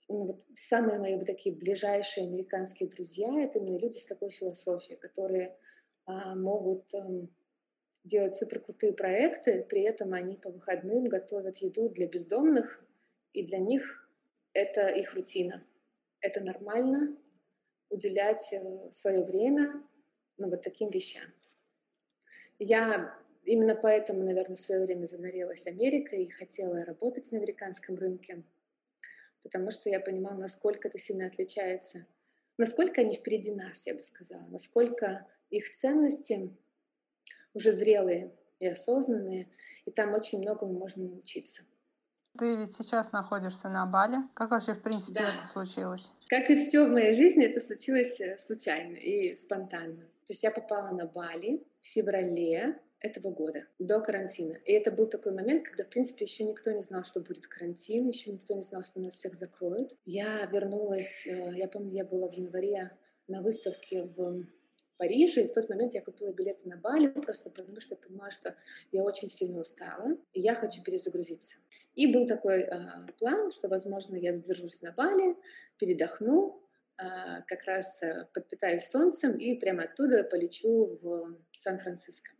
ну, 0.09 0.25
вот 0.25 0.45
самые 0.53 0.99
мои 0.99 1.15
вот 1.15 1.25
такие 1.25 1.55
ближайшие 1.55 2.27
американские 2.27 2.89
друзья— 2.89 3.31
это 3.41 3.59
именно 3.59 3.77
люди 3.77 3.97
с 3.97 4.05
такой 4.05 4.31
философией, 4.31 4.99
которые 4.99 5.57
а, 6.05 6.35
могут 6.35 6.93
а, 6.93 7.07
делать 8.03 8.35
суперкрутые 8.35 8.93
проекты, 8.93 9.63
при 9.63 9.81
этом 9.81 10.13
они 10.13 10.35
по 10.35 10.49
выходным 10.49 11.05
готовят 11.05 11.57
еду 11.57 11.89
для 11.89 12.07
бездомных, 12.07 12.83
и 13.33 13.43
для 13.43 13.59
них 13.59 14.04
это 14.55 14.87
их 14.87 15.13
рутина. 15.13 15.63
Это 16.21 16.41
нормально 16.41 17.15
уделять 17.89 18.51
э, 18.53 18.91
свое 18.91 19.23
время 19.23 19.83
ну, 20.37 20.49
вот 20.49 20.63
таким 20.63 20.89
вещам. 20.89 21.25
Я 22.57 23.13
именно 23.43 23.75
поэтому, 23.75 24.23
наверное, 24.23 24.55
в 24.55 24.59
свое 24.59 24.85
время 24.85 25.05
загорелась 25.05 25.67
Америкой 25.67 26.23
и 26.23 26.29
хотела 26.29 26.85
работать 26.85 27.31
на 27.31 27.37
американском 27.37 27.95
рынке, 27.95 28.43
потому 29.43 29.71
что 29.71 29.89
я 29.89 29.99
понимала, 29.99 30.37
насколько 30.37 30.87
это 30.87 30.97
сильно 30.97 31.27
отличается, 31.27 32.07
насколько 32.57 33.01
они 33.01 33.15
впереди 33.15 33.53
нас, 33.53 33.85
я 33.85 33.93
бы 33.93 34.01
сказала, 34.01 34.47
насколько 34.47 35.27
их 35.49 35.69
ценности 35.69 36.49
уже 37.53 37.73
зрелые 37.73 38.31
и 38.59 38.67
осознанные, 38.67 39.49
и 39.85 39.91
там 39.91 40.13
очень 40.13 40.39
многому 40.39 40.73
можно 40.73 41.03
научиться. 41.03 41.63
Ты 42.37 42.55
ведь 42.55 42.73
сейчас 42.73 43.11
находишься 43.11 43.69
на 43.69 43.85
Бали. 43.85 44.17
Как 44.33 44.51
вообще, 44.51 44.73
в 44.73 44.81
принципе, 44.81 45.19
да. 45.19 45.35
это 45.35 45.45
случилось? 45.45 46.11
Как 46.27 46.49
и 46.49 46.57
все 46.57 46.85
в 46.85 46.91
моей 46.91 47.15
жизни, 47.15 47.45
это 47.45 47.59
случилось 47.59 48.19
э, 48.19 48.37
случайно 48.37 48.95
и 48.97 49.35
спонтанно. 49.37 50.01
То 50.25 50.31
есть 50.31 50.43
я 50.43 50.51
попала 50.51 50.89
на 50.91 51.05
Бали 51.05 51.65
в 51.81 51.87
феврале 51.87 52.79
этого 52.99 53.31
года, 53.31 53.65
до 53.79 54.01
карантина. 54.01 54.57
И 54.65 54.71
это 54.71 54.91
был 54.91 55.07
такой 55.07 55.31
момент, 55.31 55.67
когда, 55.67 55.83
в 55.83 55.89
принципе, 55.89 56.25
еще 56.25 56.43
никто 56.43 56.71
не 56.71 56.81
знал, 56.81 57.03
что 57.03 57.19
будет 57.19 57.47
карантин, 57.47 58.07
еще 58.07 58.31
никто 58.31 58.55
не 58.55 58.63
знал, 58.63 58.83
что 58.83 58.99
нас 58.99 59.13
всех 59.13 59.35
закроют. 59.35 59.95
Я 60.05 60.45
вернулась, 60.47 61.27
э, 61.27 61.53
я 61.55 61.67
помню, 61.67 61.91
я 61.91 62.05
была 62.05 62.27
в 62.27 62.33
январе 62.33 62.91
на 63.27 63.41
выставке 63.41 64.03
в 64.03 64.45
Париже, 64.97 65.43
и 65.43 65.47
в 65.47 65.53
тот 65.53 65.69
момент 65.69 65.93
я 65.93 66.01
купила 66.01 66.31
билеты 66.31 66.67
на 66.69 66.77
Бали, 66.77 67.07
просто 67.07 67.49
потому 67.49 67.79
что 67.81 67.95
я 67.95 68.01
понимала, 68.01 68.31
что 68.31 68.55
я 68.91 69.03
очень 69.03 69.29
сильно 69.29 69.59
устала, 69.59 70.17
и 70.33 70.41
я 70.41 70.55
хочу 70.55 70.81
перезагрузиться. 70.83 71.57
И 71.95 72.11
был 72.11 72.27
такой 72.27 72.61
э, 72.61 72.77
план, 73.19 73.51
что, 73.51 73.67
возможно, 73.67 74.15
я 74.15 74.35
задержусь 74.35 74.81
на 74.81 74.91
Бали, 74.91 75.35
передохну, 75.77 76.61
э, 76.97 77.03
как 77.47 77.63
раз 77.65 78.01
э, 78.01 78.27
подпитаюсь 78.33 78.85
солнцем 78.85 79.37
и 79.37 79.55
прямо 79.55 79.83
оттуда 79.83 80.23
полечу 80.23 80.99
в 81.01 81.37
Сан-Франциско. 81.57 82.31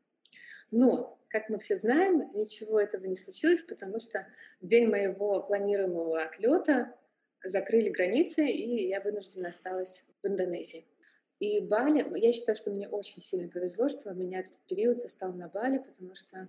Но, 0.71 1.19
как 1.29 1.49
мы 1.49 1.59
все 1.59 1.77
знаем, 1.77 2.29
ничего 2.33 2.79
этого 2.79 3.05
не 3.05 3.15
случилось, 3.15 3.61
потому 3.61 3.99
что 3.99 4.27
в 4.61 4.67
день 4.67 4.87
моего 4.87 5.41
планируемого 5.41 6.21
отлета 6.21 6.93
закрыли 7.43 7.89
границы, 7.89 8.47
и 8.47 8.87
я 8.87 9.01
вынуждена 9.01 9.49
осталась 9.49 10.07
в 10.21 10.27
Индонезии. 10.27 10.85
И 11.39 11.59
Бали, 11.59 12.05
я 12.17 12.31
считаю, 12.31 12.55
что 12.55 12.71
мне 12.71 12.87
очень 12.87 13.21
сильно 13.21 13.49
повезло, 13.49 13.89
что 13.89 14.13
меня 14.13 14.39
этот 14.39 14.57
период 14.67 15.01
застал 15.01 15.33
на 15.33 15.49
Бали, 15.49 15.79
потому 15.79 16.15
что, 16.15 16.47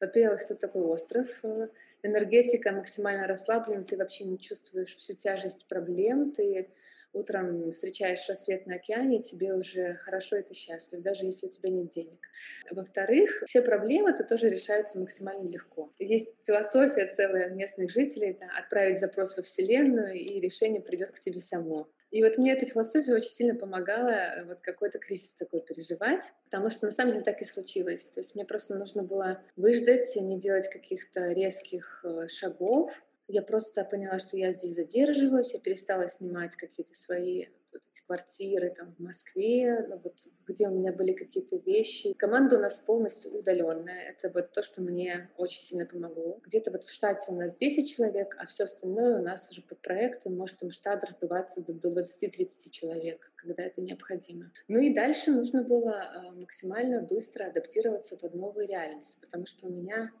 во-первых, 0.00 0.46
тут 0.46 0.60
такой 0.60 0.82
остров, 0.82 1.28
э, 1.44 1.68
энергетика 2.02 2.72
максимально 2.72 3.26
расслаблена, 3.26 3.84
ты 3.84 3.96
вообще 3.96 4.24
не 4.24 4.38
чувствуешь 4.38 4.96
всю 4.96 5.14
тяжесть 5.14 5.66
проблем, 5.66 6.32
ты 6.32 6.68
утром 7.14 7.72
встречаешь 7.72 8.28
рассвет 8.28 8.66
на 8.66 8.76
океане, 8.76 9.22
тебе 9.22 9.54
уже 9.54 9.94
хорошо 10.04 10.36
и 10.36 10.42
ты 10.42 10.54
счастлив, 10.54 11.02
даже 11.02 11.24
если 11.24 11.46
у 11.46 11.50
тебя 11.50 11.70
нет 11.70 11.88
денег. 11.88 12.28
Во-вторых, 12.70 13.42
все 13.46 13.62
проблемы 13.62 14.10
это 14.10 14.24
тоже 14.24 14.50
решаются 14.50 14.98
максимально 14.98 15.48
легко. 15.48 15.92
Есть 15.98 16.30
философия 16.42 17.06
целая 17.06 17.50
местных 17.50 17.90
жителей, 17.90 18.30
это 18.30 18.46
отправить 18.58 19.00
запрос 19.00 19.36
во 19.36 19.42
Вселенную, 19.42 20.14
и 20.14 20.40
решение 20.40 20.80
придет 20.80 21.10
к 21.10 21.20
тебе 21.20 21.40
само. 21.40 21.88
И 22.14 22.22
вот 22.22 22.38
мне 22.38 22.52
эта 22.52 22.64
философия 22.64 23.14
очень 23.14 23.28
сильно 23.28 23.56
помогала 23.56 24.10
э, 24.10 24.44
вот 24.44 24.60
какой-то 24.60 25.00
кризис 25.00 25.34
такой 25.34 25.60
переживать, 25.62 26.32
потому 26.44 26.70
что 26.70 26.86
на 26.86 26.92
самом 26.92 27.10
деле 27.10 27.24
так 27.24 27.40
и 27.42 27.44
случилось. 27.44 28.08
То 28.08 28.20
есть 28.20 28.36
мне 28.36 28.44
просто 28.44 28.76
нужно 28.76 29.02
было 29.02 29.42
выждать, 29.56 30.14
не 30.20 30.38
делать 30.38 30.68
каких-то 30.70 31.32
резких 31.32 32.04
э, 32.04 32.28
шагов, 32.28 33.02
я 33.28 33.42
просто 33.42 33.84
поняла, 33.84 34.18
что 34.18 34.36
я 34.36 34.52
здесь 34.52 34.74
задерживаюсь, 34.74 35.54
я 35.54 35.60
перестала 35.60 36.06
снимать 36.08 36.56
какие-то 36.56 36.94
свои 36.94 37.46
вот 37.74 37.82
эти 37.90 38.06
квартиры 38.06 38.72
там 38.74 38.94
в 38.94 39.02
Москве, 39.02 39.84
ну, 39.88 40.00
вот, 40.02 40.14
где 40.46 40.68
у 40.68 40.74
меня 40.74 40.92
были 40.92 41.12
какие-то 41.12 41.56
вещи. 41.56 42.14
Команда 42.14 42.56
у 42.56 42.60
нас 42.60 42.78
полностью 42.78 43.32
удаленная. 43.32 44.10
Это 44.10 44.30
вот 44.30 44.52
то, 44.52 44.62
что 44.62 44.80
мне 44.80 45.30
очень 45.36 45.60
сильно 45.60 45.84
помогло. 45.84 46.40
Где-то 46.44 46.70
вот 46.70 46.84
в 46.84 46.92
штате 46.92 47.32
у 47.32 47.34
нас 47.34 47.54
10 47.56 47.88
человек, 47.88 48.36
а 48.38 48.46
все 48.46 48.64
остальное 48.64 49.18
у 49.18 49.22
нас 49.22 49.50
уже 49.50 49.60
под 49.62 49.80
проектом 49.80 50.36
может 50.36 50.60
там 50.60 50.70
штат 50.70 51.02
раздуваться 51.02 51.62
до, 51.62 51.72
до 51.72 51.88
20-30 51.88 52.70
человек, 52.70 53.32
когда 53.34 53.64
это 53.64 53.80
необходимо. 53.80 54.52
Ну 54.68 54.78
и 54.78 54.94
дальше 54.94 55.32
нужно 55.32 55.64
было 55.64 55.90
э, 55.90 56.30
максимально 56.40 57.02
быстро 57.02 57.46
адаптироваться 57.46 58.16
под 58.16 58.34
новые 58.34 58.68
реальности, 58.68 59.18
потому 59.20 59.46
что 59.46 59.66
у 59.66 59.70
меня 59.70 60.12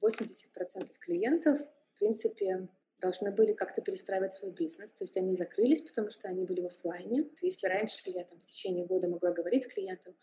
80% 0.00 0.88
клиентов 1.00 1.60
принципе, 2.00 2.68
должны 3.00 3.30
были 3.30 3.52
как-то 3.52 3.82
перестраивать 3.82 4.34
свой 4.34 4.50
бизнес. 4.52 4.92
То 4.92 5.04
есть 5.04 5.16
они 5.16 5.36
закрылись, 5.36 5.82
потому 5.82 6.10
что 6.10 6.28
они 6.28 6.44
были 6.44 6.60
в 6.60 6.66
офлайне. 6.66 7.28
Если 7.40 7.66
раньше 7.68 8.02
я 8.06 8.24
там 8.24 8.40
в 8.40 8.44
течение 8.44 8.86
года 8.86 9.08
могла 9.08 9.32
говорить 9.32 9.72
клиентам, 9.72 10.16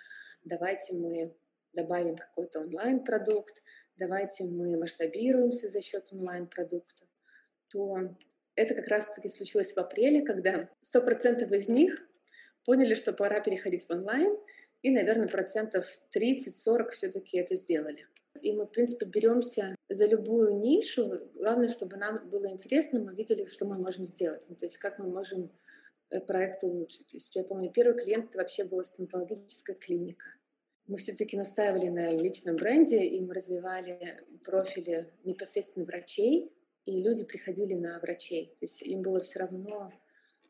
давайте 0.44 0.96
мы 0.96 1.36
добавим 1.74 2.16
какой-то 2.16 2.60
онлайн-продукт, 2.62 3.62
давайте 3.96 4.46
мы 4.46 4.78
масштабируемся 4.78 5.70
за 5.70 5.82
счет 5.82 6.10
онлайн-продукта, 6.12 7.06
то 7.70 8.16
это 8.56 8.74
как 8.74 8.88
раз-таки 8.88 9.30
случилось 9.30 9.74
в 9.74 9.78
апреле, 9.78 10.22
когда 10.22 10.70
100% 10.82 11.56
из 11.56 11.70
них 11.70 11.96
поняли, 12.66 12.94
что 12.94 13.14
пора 13.14 13.40
переходить 13.40 13.86
в 13.86 13.92
онлайн, 13.92 14.36
и, 14.82 14.90
наверное, 14.92 15.28
процентов 15.28 15.86
30-40 16.16 16.90
все-таки 16.90 17.38
это 17.38 17.56
сделали. 17.56 18.08
И 18.42 18.54
мы, 18.54 18.66
в 18.66 18.72
принципе, 18.72 19.06
беремся 19.06 19.76
за 19.90 20.06
любую 20.06 20.58
нишу. 20.58 21.12
Главное, 21.36 21.70
чтобы 21.70 21.98
нам 21.98 22.30
было 22.30 22.50
интересно, 22.50 23.00
мы 23.00 23.14
видели, 23.14 23.46
что 23.46 23.66
мы 23.66 23.78
можем 23.78 24.06
сделать. 24.06 24.46
Ну, 24.50 24.56
то 24.56 24.66
есть 24.66 24.78
как 24.78 25.00
мы 25.00 25.08
можем 25.08 25.52
э, 26.10 26.20
проект 26.22 26.64
улучшить. 26.64 27.08
То 27.08 27.18
есть 27.18 27.36
я 27.36 27.44
помню, 27.44 27.72
первый 27.72 28.02
клиент 28.02 28.36
вообще 28.36 28.64
была 28.64 28.84
стоматологическая 28.84 29.76
клиника. 29.76 30.26
Мы 30.88 30.98
все-таки 30.98 31.36
настаивали 31.36 31.90
на 31.90 32.10
личном 32.12 32.56
бренде, 32.56 33.04
и 33.04 33.20
мы 33.20 33.34
развивали 33.34 34.24
профили 34.46 35.12
непосредственно 35.26 35.86
врачей, 35.86 36.52
и 36.86 37.04
люди 37.04 37.26
приходили 37.26 37.74
на 37.74 38.00
врачей. 38.00 38.48
То 38.60 38.64
есть 38.64 38.82
им 38.82 39.02
было 39.02 39.20
все 39.20 39.40
равно, 39.40 39.92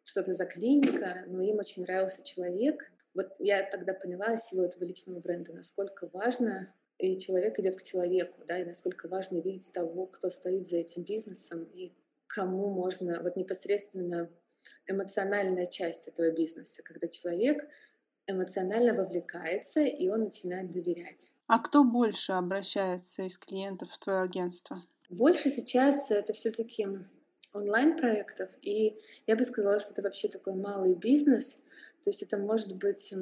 что 0.03 0.21
это 0.21 0.35
за 0.35 0.45
клиника, 0.45 1.23
но 1.27 1.41
им 1.41 1.57
очень 1.57 1.81
нравился 1.81 2.23
человек. 2.23 2.91
Вот 3.15 3.33
я 3.39 3.67
тогда 3.67 3.93
поняла 3.93 4.37
силу 4.37 4.63
этого 4.63 4.83
личного 4.83 5.19
бренда, 5.19 5.53
насколько 5.53 6.07
важно 6.13 6.71
и 6.97 7.17
человек 7.19 7.59
идет 7.59 7.75
к 7.75 7.83
человеку, 7.83 8.41
да, 8.47 8.59
и 8.59 8.65
насколько 8.65 9.07
важно 9.07 9.37
видеть 9.37 9.71
того, 9.71 10.07
кто 10.07 10.29
стоит 10.29 10.67
за 10.67 10.77
этим 10.77 11.03
бизнесом 11.03 11.63
и 11.73 11.93
кому 12.27 12.69
можно, 12.69 13.21
вот 13.21 13.35
непосредственно 13.35 14.29
эмоциональная 14.87 15.67
часть 15.67 16.07
этого 16.07 16.31
бизнеса, 16.31 16.81
когда 16.83 17.07
человек 17.07 17.67
эмоционально 18.25 18.93
вовлекается, 18.93 19.81
и 19.81 20.09
он 20.09 20.23
начинает 20.23 20.69
доверять. 20.71 21.31
А 21.47 21.59
кто 21.59 21.83
больше 21.83 22.33
обращается 22.33 23.23
из 23.23 23.37
клиентов 23.37 23.89
в 23.91 23.99
твое 23.99 24.19
агентство? 24.19 24.83
Больше 25.09 25.49
сейчас 25.49 26.11
это 26.11 26.33
все-таки 26.33 26.87
онлайн-проектов, 27.53 28.49
и 28.61 28.99
я 29.25 29.35
бы 29.35 29.45
сказала, 29.45 29.79
что 29.79 29.93
это 29.93 30.01
вообще 30.01 30.27
такой 30.27 30.55
малый 30.55 30.95
бизнес, 30.95 31.63
То 32.03 32.09
есть 32.09 32.23
это 32.23 32.37
может 32.37 32.73
быть 32.75 33.13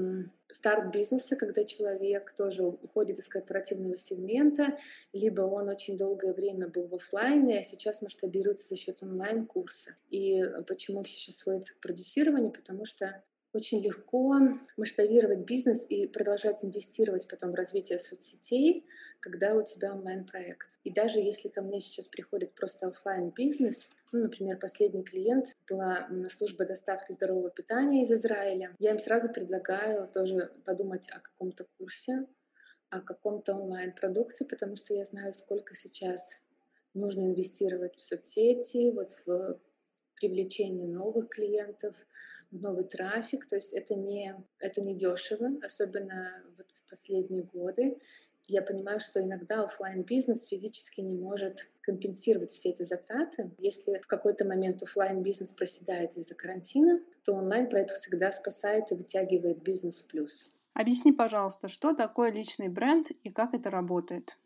старт 0.50 0.91
бизнеса, 0.91 1.36
когда 1.36 1.63
человек 1.63 2.34
тоже 2.38 2.63
уходит 2.63 3.17
из 3.17 3.27
корпоративного 3.27 3.98
сегмента, 3.98 4.77
либо 5.12 5.41
он 5.41 5.70
очень 5.70 5.98
долгое 5.98 6.34
время 6.34 6.67
был 6.67 6.88
в 6.88 6.96
офлайне, 6.96 7.60
а 7.60 7.63
сейчас 7.63 8.01
масштабируется 8.01 8.67
за 8.67 8.75
счет 8.75 9.01
онлайн-курса. 9.01 9.98
И 10.10 10.44
почему 10.67 11.01
все 11.01 11.17
сейчас 11.17 11.38
сводится 11.38 11.75
к 11.75 11.79
продюсированию? 11.79 12.51
Потому 12.51 12.86
что 12.86 13.24
очень 13.55 13.81
легко 13.81 14.38
масштабировать 14.77 15.39
бизнес 15.39 15.85
и 15.89 16.07
продолжать 16.07 16.63
инвестировать 16.63 17.27
потом 17.27 17.51
в 17.51 17.55
развитие 17.55 18.00
соцсетей, 18.00 18.85
когда 19.21 19.55
у 19.55 19.63
тебя 19.63 19.93
онлайн-проект. 19.93 20.79
И 20.83 20.91
даже 20.91 21.19
если 21.19 21.50
ко 21.50 21.62
мне 21.62 21.81
сейчас 21.81 22.07
приходит 22.07 22.53
просто 22.53 22.88
офлайн 22.88 23.29
бизнес 23.29 23.89
ну, 24.15 24.24
например, 24.24 24.57
последний 24.57 25.03
клиент 25.03 25.57
была 25.69 26.07
служба 26.29 26.65
доставки 26.65 27.12
здорового 27.12 27.50
питания 27.50 28.03
из 28.03 28.12
Израиля, 28.12 28.74
я 28.79 28.91
им 28.91 29.00
сразу 29.00 29.29
предлагаю 29.29 30.07
тоже 30.07 30.51
подумать 30.63 31.09
о 31.12 31.19
каком-то 31.19 31.65
курсе, 31.77 32.27
о 32.89 33.01
каком-то 33.01 33.55
онлайн-продукте, 33.55 34.45
потому 34.45 34.75
что 34.75 34.93
я 34.93 35.03
знаю, 35.05 35.33
сколько 35.33 35.75
сейчас 35.75 36.41
нужно 36.93 37.25
инвестировать 37.25 37.95
в 37.95 38.01
соцсети, 38.01 38.91
вот 38.91 39.17
в 39.25 39.59
привлечение 40.15 40.88
новых 40.88 41.29
клиентов, 41.29 42.05
новый 42.59 42.85
трафик. 42.85 43.47
То 43.47 43.55
есть 43.55 43.74
это 43.74 43.95
не, 43.95 44.35
это 44.59 44.81
не 44.81 44.95
дешево, 44.95 45.51
особенно 45.63 46.43
вот 46.57 46.67
в 46.71 46.89
последние 46.89 47.43
годы 47.43 47.97
я 48.47 48.62
понимаю, 48.62 49.00
что 49.00 49.21
иногда 49.21 49.63
офлайн 49.63 50.03
бизнес 50.03 50.45
физически 50.45 51.01
не 51.01 51.15
может 51.17 51.69
компенсировать 51.81 52.51
все 52.51 52.69
эти 52.69 52.83
затраты. 52.83 53.51
Если 53.59 54.00
в 54.00 54.07
какой-то 54.07 54.45
момент 54.45 54.83
офлайн 54.83 55.24
бизнес 55.24 55.53
проседает 55.53 56.15
из-за 56.15 56.35
карантина, 56.35 57.00
то 57.24 57.33
онлайн 57.33 57.69
проект 57.69 57.91
всегда 57.91 58.31
спасает 58.31 58.91
и 58.91 58.95
вытягивает 58.95 59.63
бизнес 59.63 60.01
в 60.01 60.07
плюс. 60.07 60.51
Объясни, 60.74 61.12
пожалуйста, 61.12 61.69
что 61.69 61.93
такое 61.93 62.31
личный 62.31 62.67
бренд 62.67 63.09
и 63.24 63.31
как 63.31 63.53
это 63.53 63.71
работает? 63.71 64.38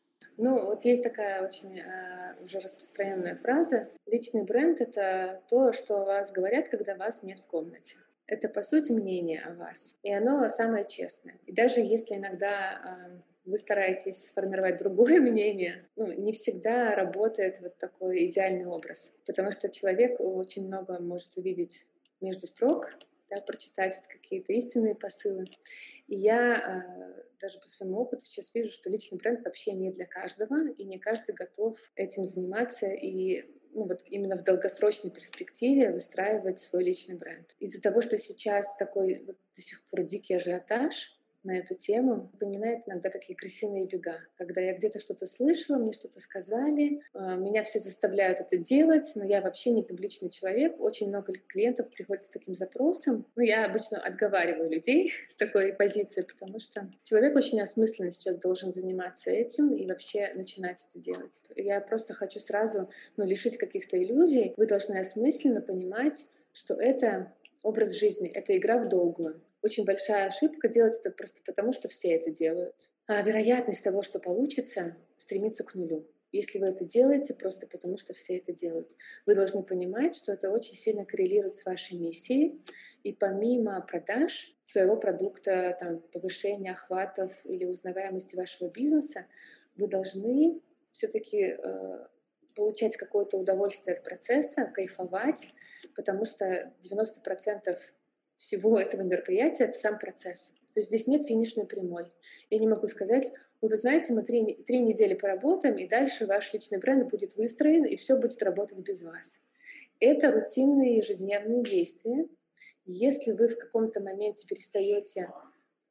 Ну, 0.41 0.67
вот 0.67 0.85
есть 0.85 1.03
такая 1.03 1.45
очень 1.45 1.79
э, 1.79 2.41
уже 2.41 2.59
распространенная 2.59 3.35
фраза. 3.35 3.89
Личный 4.05 4.43
бренд— 4.43 4.79
это 4.79 5.41
то, 5.49 5.73
что 5.73 6.01
о 6.01 6.05
вас 6.05 6.31
говорят, 6.31 6.69
когда 6.69 6.95
вас 6.95 7.23
нет 7.23 7.39
в 7.39 7.45
комнате. 7.45 7.97
Это, 8.25 8.47
по 8.47 8.61
сути, 8.61 8.93
мнение 8.93 9.41
о 9.41 9.53
вас. 9.55 9.97
И 10.01 10.13
оно 10.13 10.47
самое 10.47 10.87
честное. 10.87 11.35
И 11.45 11.51
даже 11.51 11.81
если 11.81 12.15
иногда 12.15 12.79
э, 13.11 13.19
вы 13.43 13.57
стараетесь 13.57 14.29
сформировать 14.29 14.77
другое 14.77 15.19
мнение, 15.19 15.83
ну, 15.97 16.07
не 16.07 16.31
всегда 16.31 16.95
работает 16.95 17.59
вот 17.59 17.77
такой 17.77 18.25
идеальный 18.27 18.65
образ, 18.65 19.13
потому 19.25 19.51
что 19.51 19.67
человек 19.67 20.21
очень 20.21 20.67
много 20.67 21.01
может 21.01 21.35
увидеть 21.35 21.85
между 22.21 22.47
строк, 22.47 22.91
да, 23.29 23.41
прочитать 23.41 23.99
какие-то 24.07 24.53
истинные 24.53 24.95
посылы. 24.95 25.43
И 26.07 26.15
я 26.15 26.53
э, 26.55 27.23
даже 27.39 27.59
по 27.59 27.67
своему 27.67 27.99
опыту 27.99 28.25
сейчас 28.25 28.53
вижу, 28.53 28.71
что 28.71 28.89
личный 28.89 29.17
бренд 29.17 29.43
вообще 29.43 29.71
не 29.71 29.91
для 29.91 30.05
каждого, 30.05 30.69
и 30.69 30.83
не 30.83 30.99
каждый 30.99 31.33
готов 31.33 31.77
этим 31.95 32.25
заниматься 32.25 32.87
и 32.87 33.45
ну, 33.71 33.85
вот 33.85 34.01
именно 34.05 34.35
в 34.35 34.43
долгосрочной 34.43 35.11
перспективе 35.11 35.91
выстраивать 35.91 36.59
свой 36.59 36.83
личный 36.83 37.15
бренд. 37.15 37.55
Из-за 37.59 37.81
того, 37.81 38.01
что 38.01 38.17
сейчас 38.17 38.75
такой 38.77 39.23
вот 39.25 39.37
до 39.55 39.61
сих 39.61 39.83
пор 39.85 40.03
дикий 40.03 40.35
ажиотаж, 40.35 41.18
на 41.49 41.57
эту 41.57 41.73
тему 41.73 42.29
напоминает 42.31 42.83
иногда 42.85 43.09
такие 43.09 43.35
крысиные 43.35 43.87
бега, 43.87 44.19
когда 44.37 44.61
я 44.61 44.75
где-то 44.75 44.99
что-то 44.99 45.25
слышала, 45.25 45.77
мне 45.77 45.93
что-то 45.93 46.19
сказали, 46.19 47.01
а, 47.13 47.35
меня 47.35 47.63
все 47.63 47.79
заставляют 47.79 48.39
это 48.39 48.57
делать, 48.57 49.11
но 49.15 49.25
я 49.25 49.41
вообще 49.41 49.71
не 49.71 49.81
публичный 49.81 50.29
человек. 50.29 50.75
Очень 50.79 51.09
много 51.09 51.33
клиентов 51.47 51.89
приходят 51.89 52.23
с 52.23 52.29
таким 52.29 52.53
запросом. 52.53 53.25
Ну, 53.35 53.41
я 53.41 53.65
обычно 53.65 53.97
отговариваю 53.97 54.69
людей 54.69 55.11
с 55.27 55.37
такой 55.37 55.73
позиции, 55.73 56.21
потому 56.21 56.59
что 56.59 56.87
человек 57.03 57.35
очень 57.35 57.59
осмысленно 57.61 58.11
сейчас 58.11 58.37
должен 58.37 58.71
заниматься 58.71 59.31
этим 59.31 59.73
и 59.73 59.87
вообще 59.87 60.31
начинать 60.35 60.85
это 60.91 61.03
делать. 61.03 61.41
Я 61.55 61.81
просто 61.81 62.13
хочу 62.13 62.39
сразу 62.39 62.89
ну, 63.17 63.25
лишить 63.25 63.57
каких-то 63.57 64.01
иллюзий. 64.01 64.53
Вы 64.55 64.67
должны 64.67 64.99
осмысленно 64.99 65.61
понимать, 65.61 66.29
что 66.53 66.75
это 66.75 67.33
образ 67.63 67.93
жизни, 67.93 68.29
это 68.29 68.55
игра 68.55 68.77
в 68.77 68.87
долгую 68.87 69.41
очень 69.61 69.85
большая 69.85 70.27
ошибка 70.27 70.67
делать 70.67 70.97
это 70.99 71.11
просто 71.11 71.41
потому, 71.45 71.73
что 71.73 71.89
все 71.89 72.15
это 72.15 72.31
делают. 72.31 72.89
А 73.07 73.21
вероятность 73.21 73.83
того, 73.83 74.01
что 74.01 74.19
получится, 74.19 74.95
стремится 75.17 75.63
к 75.63 75.75
нулю. 75.75 76.07
Если 76.31 76.59
вы 76.59 76.67
это 76.67 76.85
делаете 76.85 77.33
просто 77.33 77.65
потому, 77.65 77.97
что 77.97 78.13
все 78.13 78.37
это 78.37 78.53
делают. 78.53 78.95
Вы 79.25 79.33
должны 79.33 79.63
понимать, 79.63 80.15
что 80.15 80.31
это 80.31 80.51
очень 80.51 80.75
сильно 80.75 81.03
коррелирует 81.03 81.55
с 81.55 81.65
вашей 81.65 81.97
миссией. 81.97 82.61
И 83.03 83.13
помимо 83.13 83.81
продаж 83.81 84.55
своего 84.63 84.95
продукта, 84.95 85.75
там, 85.79 86.01
повышения 86.13 86.71
охватов 86.71 87.33
или 87.45 87.65
узнаваемости 87.65 88.35
вашего 88.35 88.69
бизнеса, 88.69 89.25
вы 89.75 89.87
должны 89.87 90.61
все-таки 90.91 91.57
э, 91.57 92.07
получать 92.55 92.95
какое-то 92.95 93.37
удовольствие 93.37 93.97
от 93.97 94.03
процесса, 94.03 94.65
кайфовать, 94.65 95.53
потому 95.95 96.25
что 96.25 96.71
90% 96.81 97.75
всего 98.39 98.79
этого 98.79 99.01
мероприятия— 99.01 99.63
это 99.65 99.77
сам 99.77 99.99
процесс. 99.99 100.53
То 100.73 100.79
есть 100.79 100.89
здесь 100.89 101.07
нет 101.07 101.25
финишной 101.25 101.65
прямой. 101.65 102.05
Я 102.49 102.59
не 102.59 102.67
могу 102.67 102.87
сказать, 102.87 103.33
вы 103.61 103.75
знаете, 103.75 104.13
мы 104.13 104.23
три, 104.23 104.63
три 104.65 104.79
недели 104.79 105.13
поработаем, 105.13 105.75
и 105.77 105.87
дальше 105.87 106.25
ваш 106.25 106.53
личный 106.53 106.79
бренд 106.79 107.09
будет 107.11 107.35
выстроен, 107.35 107.83
и 107.83 107.97
все 107.97 108.15
будет 108.15 108.41
работать 108.41 108.77
без 108.77 109.01
вас. 109.03 109.41
Это 109.99 110.31
рутинные 110.31 110.97
ежедневные 110.97 111.63
действия. 111.63 112.27
Если 112.85 113.33
вы 113.33 113.49
в 113.49 113.57
каком-то 113.57 113.99
моменте 113.99 114.47
перестаете 114.47 115.29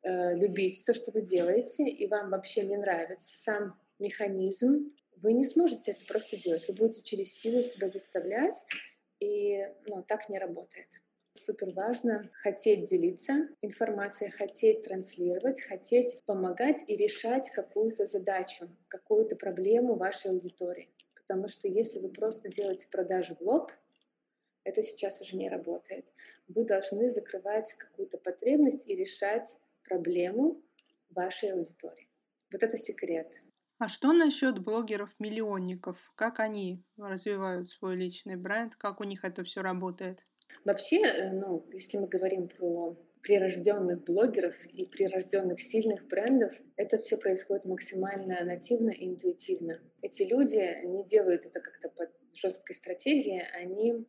э, 0.02 0.34
любить 0.34 0.82
то, 0.86 0.94
что 0.94 1.10
вы 1.12 1.20
делаете, 1.20 1.84
и 1.84 2.06
вам 2.08 2.30
вообще 2.30 2.62
не 2.62 2.78
нравится 2.78 3.36
сам 3.36 3.78
механизм, 3.98 4.90
вы 5.16 5.34
не 5.34 5.44
сможете 5.44 5.90
это 5.90 6.00
просто 6.06 6.38
делать. 6.38 6.66
Вы 6.66 6.74
будете 6.76 7.02
через 7.02 7.34
силу 7.34 7.62
себя 7.62 7.90
заставлять, 7.90 8.64
и 9.20 9.68
ну, 9.86 10.02
так 10.02 10.30
не 10.30 10.38
работает. 10.38 10.88
Супер 11.38 11.70
важно 11.70 12.28
хотеть 12.34 12.84
делиться 12.84 13.48
информацией, 13.60 14.30
хотеть 14.30 14.82
транслировать, 14.82 15.60
хотеть 15.60 16.22
помогать 16.26 16.82
и 16.88 16.96
решать 16.96 17.50
какую-то 17.50 18.06
задачу, 18.06 18.68
какую-то 18.88 19.36
проблему 19.36 19.94
вашей 19.94 20.32
аудитории. 20.32 20.90
Потому 21.14 21.48
что 21.48 21.68
если 21.68 22.00
вы 22.00 22.08
просто 22.08 22.48
делаете 22.48 22.88
продажи 22.90 23.36
в 23.36 23.40
лоб, 23.40 23.70
это 24.64 24.82
сейчас 24.82 25.22
уже 25.22 25.36
не 25.36 25.48
работает. 25.48 26.06
Вы 26.48 26.64
должны 26.64 27.10
закрывать 27.10 27.74
какую-то 27.74 28.18
потребность 28.18 28.88
и 28.88 28.96
решать 28.96 29.58
проблему 29.84 30.60
вашей 31.10 31.52
аудитории. 31.52 32.08
Вот 32.52 32.62
это 32.62 32.76
секрет. 32.76 33.40
А 33.78 33.86
что 33.86 34.12
насчет 34.12 34.58
блогеров-миллионников? 34.58 35.96
Как 36.16 36.40
они 36.40 36.82
развивают 36.96 37.70
свой 37.70 37.94
личный 37.94 38.34
бренд? 38.34 38.74
Как 38.74 39.00
у 39.00 39.04
них 39.04 39.24
это 39.24 39.44
все 39.44 39.62
работает? 39.62 40.24
Вообще, 40.64 40.98
э, 40.98 41.32
ну, 41.32 41.64
если 41.72 41.98
мы 41.98 42.08
говорим 42.08 42.48
про 42.48 42.96
прирожденных 43.22 44.04
блогеров 44.04 44.54
и 44.66 44.86
прирожденных 44.86 45.60
сильных 45.60 46.06
брендов, 46.06 46.54
это 46.76 46.98
все 46.98 47.16
происходит 47.16 47.64
максимально 47.64 48.44
нативно 48.44 48.90
и 48.90 49.06
интуитивно. 49.06 49.80
Эти 50.02 50.22
люди 50.22 50.84
не 50.84 51.04
делают 51.04 51.44
это 51.44 51.60
как-то 51.60 51.88
под 51.88 52.10
жесткой 52.32 52.74
стратегией, 52.74 53.42
они 53.52 53.92
ну, 53.92 54.06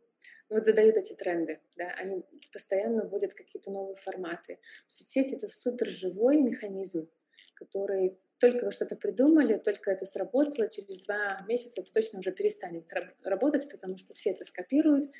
вот 0.55 0.65
задают 0.65 0.97
эти 0.97 1.13
тренды, 1.13 1.59
да, 1.75 1.91
они 1.97 2.23
постоянно 2.51 3.05
вводят 3.05 3.33
какие-то 3.33 3.71
новые 3.71 3.95
форматы. 3.95 4.59
Соцсети— 4.87 5.35
это 5.37 5.47
супер 5.47 5.87
живой 5.87 6.37
механизм, 6.37 7.09
который 7.53 8.19
только 8.39 8.65
вы 8.65 8.71
что-то 8.71 8.95
придумали, 8.95 9.57
только 9.57 9.91
это 9.91 10.05
сработало, 10.05 10.69
через 10.69 11.01
два 11.01 11.45
месяца 11.47 11.81
это 11.81 11.91
точно 11.91 12.19
уже 12.19 12.31
перестанет 12.31 12.91
работать, 13.23 13.69
потому 13.69 13.97
что 13.97 14.13
все 14.13 14.31
это 14.31 14.45
скопируют, 14.45 15.11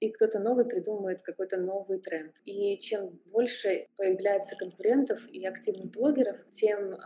и 0.00 0.10
кто-то 0.10 0.38
новый 0.38 0.64
придумывает 0.64 1.22
какой-то 1.22 1.56
новый 1.56 1.98
тренд. 1.98 2.34
И 2.44 2.78
чем 2.78 3.20
больше 3.26 3.88
появляется 3.96 4.56
конкурентов 4.56 5.28
и 5.30 5.44
активных 5.46 5.90
блогеров, 5.90 6.36
тем 6.50 6.94
э, 6.94 6.98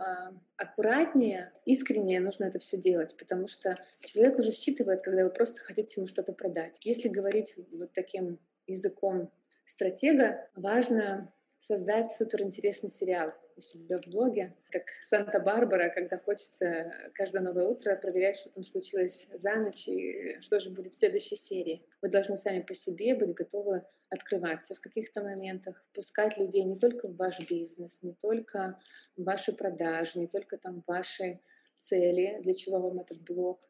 аккуратнее, 0.57 1.53
искреннее 1.65 2.21
нужно 2.21 2.45
это 2.45 2.59
все 2.59 2.77
делать, 2.77 3.17
потому 3.19 3.49
что 3.49 3.77
человек 4.05 4.39
уже 4.39 4.51
считывает, 4.51 5.03
когда 5.03 5.25
вы 5.25 5.31
просто 5.31 5.61
хотите 5.61 6.01
ему 6.01 6.07
что-то 6.07 6.33
продать. 6.33 6.79
Если 6.85 7.09
говорить 7.09 7.57
вот 7.73 7.93
таким 7.95 8.39
языком 8.67 9.31
стратега, 9.65 10.49
важно 10.55 11.33
создать 11.59 12.11
суперинтересный 12.11 12.91
сериал 12.91 13.33
себя 13.63 14.01
в 14.01 14.07
блоге, 14.09 14.55
как 14.71 14.85
Санта-Барбара, 15.03 15.91
когда 15.91 16.19
хочется 16.19 16.93
каждое 17.15 17.41
новое 17.41 17.65
утро 17.65 17.97
проверять, 17.97 18.37
что 18.37 18.51
там 18.51 18.65
случилось 18.65 19.29
за 19.35 19.55
ночь 19.57 19.89
и 19.89 20.39
что 20.41 20.61
же 20.61 20.71
будет 20.71 20.93
в 20.93 20.97
следующей 20.97 21.37
серии. 21.37 21.83
Вы 22.01 22.09
должны 22.09 22.37
сами 22.37 22.61
по 22.61 22.75
себе 22.75 23.15
быть 23.15 23.35
готовы 23.35 23.85
открываться 24.11 24.75
в 24.75 24.81
каких-то 24.81 25.23
моментах, 25.23 25.85
пускать 25.95 26.37
людей 26.37 26.65
не 26.65 26.79
только 26.79 27.09
в 27.09 27.17
ваш 27.17 27.49
бизнес, 27.49 28.03
не 28.03 28.13
только 28.13 28.79
в 29.17 29.25
ваши 29.25 29.53
продажи, 29.53 30.19
не 30.19 30.27
только 30.27 30.59
там 30.59 30.85
ваши 30.87 31.41
цели, 31.79 32.41
для 32.43 32.55
чего 32.55 32.79
вам 32.79 33.01
этот 33.01 33.23
блог, 33.23 33.61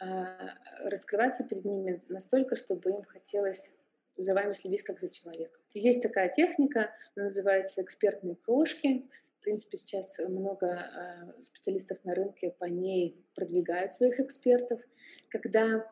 а 0.00 0.54
раскрываться 0.84 1.44
перед 1.44 1.64
ними 1.64 2.00
настолько, 2.08 2.56
чтобы 2.56 2.90
им 2.90 3.02
хотелось 3.02 3.74
за 4.16 4.34
вами 4.34 4.52
следить 4.52 4.82
как 4.82 5.00
за 5.00 5.08
человеком. 5.08 5.60
Есть 5.74 6.02
такая 6.02 6.28
техника, 6.28 6.92
она 7.14 7.24
называется 7.24 7.82
экспертные 7.82 8.36
крошки. 8.36 9.08
В 9.40 9.42
принципе, 9.42 9.78
сейчас 9.78 10.18
много 10.18 10.66
э, 10.66 11.42
специалистов 11.42 12.04
на 12.04 12.14
рынке 12.14 12.50
по 12.58 12.66
ней 12.66 13.24
продвигают 13.34 13.94
своих 13.94 14.20
экспертов, 14.20 14.82
когда 15.30 15.90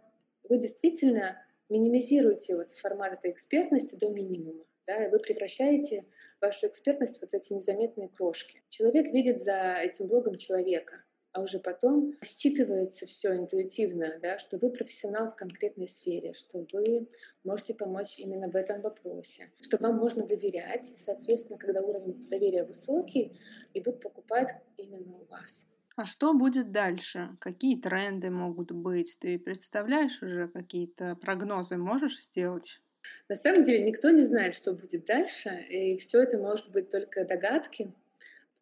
вы 0.50 0.58
действительно 0.58 1.42
минимизируете 1.70 2.56
вот 2.56 2.72
формат 2.72 3.14
этой 3.14 3.30
экспертности 3.30 3.96
до 3.96 4.10
минимума. 4.10 4.64
Да, 4.86 5.02
и 5.02 5.10
вы 5.10 5.18
превращаете 5.18 6.04
вашу 6.42 6.66
экспертность 6.66 7.22
вот 7.22 7.30
в 7.30 7.34
эти 7.34 7.54
незаметные 7.54 8.10
крошки. 8.10 8.62
Человек 8.68 9.12
видит 9.12 9.38
за 9.38 9.76
этим 9.78 10.08
блогом 10.08 10.36
человека, 10.36 11.02
а 11.38 11.42
уже 11.42 11.60
потом 11.60 12.14
считывается 12.20 13.06
все 13.06 13.36
интуитивно, 13.36 14.18
да, 14.20 14.38
что 14.38 14.58
вы 14.58 14.70
профессионал 14.70 15.30
в 15.30 15.36
конкретной 15.36 15.86
сфере, 15.86 16.34
что 16.34 16.66
вы 16.72 17.06
можете 17.44 17.74
помочь 17.74 18.18
именно 18.18 18.48
в 18.48 18.56
этом 18.56 18.80
вопросе, 18.80 19.50
что 19.60 19.76
вам 19.78 19.96
можно 19.96 20.26
доверять, 20.26 20.92
и, 20.92 20.96
соответственно, 20.96 21.58
когда 21.58 21.80
уровень 21.80 22.26
доверия 22.28 22.64
высокий, 22.64 23.38
идут 23.72 24.00
покупать 24.00 24.52
именно 24.76 25.16
у 25.16 25.24
вас. 25.26 25.68
А 25.94 26.06
что 26.06 26.34
будет 26.34 26.72
дальше? 26.72 27.36
Какие 27.40 27.80
тренды 27.80 28.30
могут 28.30 28.72
быть? 28.72 29.16
Ты 29.20 29.38
представляешь 29.38 30.20
уже 30.22 30.48
какие-то 30.48 31.16
прогнозы 31.16 31.76
можешь 31.76 32.20
сделать? 32.20 32.80
На 33.28 33.36
самом 33.36 33.62
деле 33.62 33.84
никто 33.84 34.10
не 34.10 34.24
знает, 34.24 34.56
что 34.56 34.72
будет 34.72 35.04
дальше, 35.06 35.50
и 35.70 35.96
все 35.98 36.22
это 36.22 36.36
может 36.36 36.70
быть 36.70 36.88
только 36.88 37.24
догадки, 37.24 37.92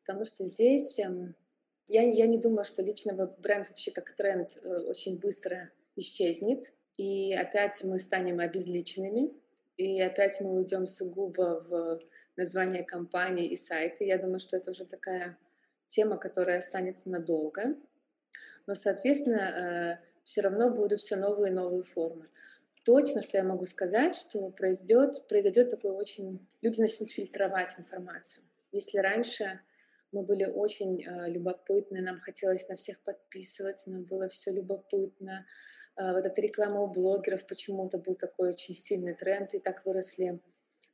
потому 0.01 0.25
что 0.25 0.45
здесь 0.45 0.99
эм, 0.99 1.35
я, 1.89 2.03
я 2.03 2.27
не 2.27 2.39
думаю, 2.39 2.65
что 2.65 2.83
личного 2.83 3.27
бренд 3.39 3.69
вообще 3.69 3.91
как 3.91 4.15
тренд 4.15 4.59
э, 4.63 4.79
очень 4.89 5.19
быстро 5.19 5.71
исчезнет, 5.95 6.73
и 6.97 7.35
опять 7.35 7.83
мы 7.85 7.99
станем 8.01 8.41
обезличенными, 8.41 9.33
и 9.77 10.01
опять 10.01 10.41
мы 10.41 10.57
уйдем 10.57 10.87
сугубо 10.87 11.65
в 11.69 12.01
название 12.37 12.83
компании 12.83 13.47
и 13.47 13.57
сайты. 13.57 14.05
Я 14.05 14.19
думаю, 14.19 14.39
что 14.39 14.57
это 14.57 14.71
уже 14.71 14.85
такая 14.85 15.39
тема, 15.89 16.17
которая 16.17 16.59
останется 16.59 17.09
надолго. 17.09 17.77
Но, 18.67 18.75
соответственно, 18.75 20.01
э, 20.01 20.07
все 20.25 20.41
равно 20.41 20.71
будут 20.71 21.01
все 21.01 21.17
новые 21.17 21.53
и 21.53 21.55
новые 21.55 21.83
формы. 21.83 22.29
Точно, 22.85 23.23
что 23.23 23.37
я 23.39 23.45
могу 23.45 23.65
сказать, 23.65 24.17
что 24.17 24.49
произойдет, 24.51 25.27
произойдет 25.29 25.71
такое 25.71 25.93
очень... 25.93 26.47
Люди 26.63 26.81
начнут 26.81 27.11
фильтровать 27.11 27.79
информацию. 27.79 28.45
Если 28.73 28.99
раньше 28.99 29.61
мы 30.13 30.23
были 30.23 30.45
очень 30.45 31.03
э, 31.03 31.31
любопытны, 31.31 32.01
нам 32.01 32.19
хотелось 32.19 32.69
на 32.69 32.77
всех 32.77 33.01
подписываться, 33.03 33.91
нам 33.91 34.05
было 34.05 34.29
все 34.29 34.53
любопытно. 34.53 35.47
Э, 35.97 36.13
вот 36.13 36.25
эта 36.25 36.41
реклама 36.41 36.81
у 36.81 36.87
блогеров 36.87 37.47
почему-то 37.47 37.99
был 37.99 38.15
такой 38.15 38.51
очень 38.51 38.75
сильный 38.75 39.15
тренд, 39.15 39.55
и 39.55 39.59
так 39.59 39.85
выросли 39.85 40.41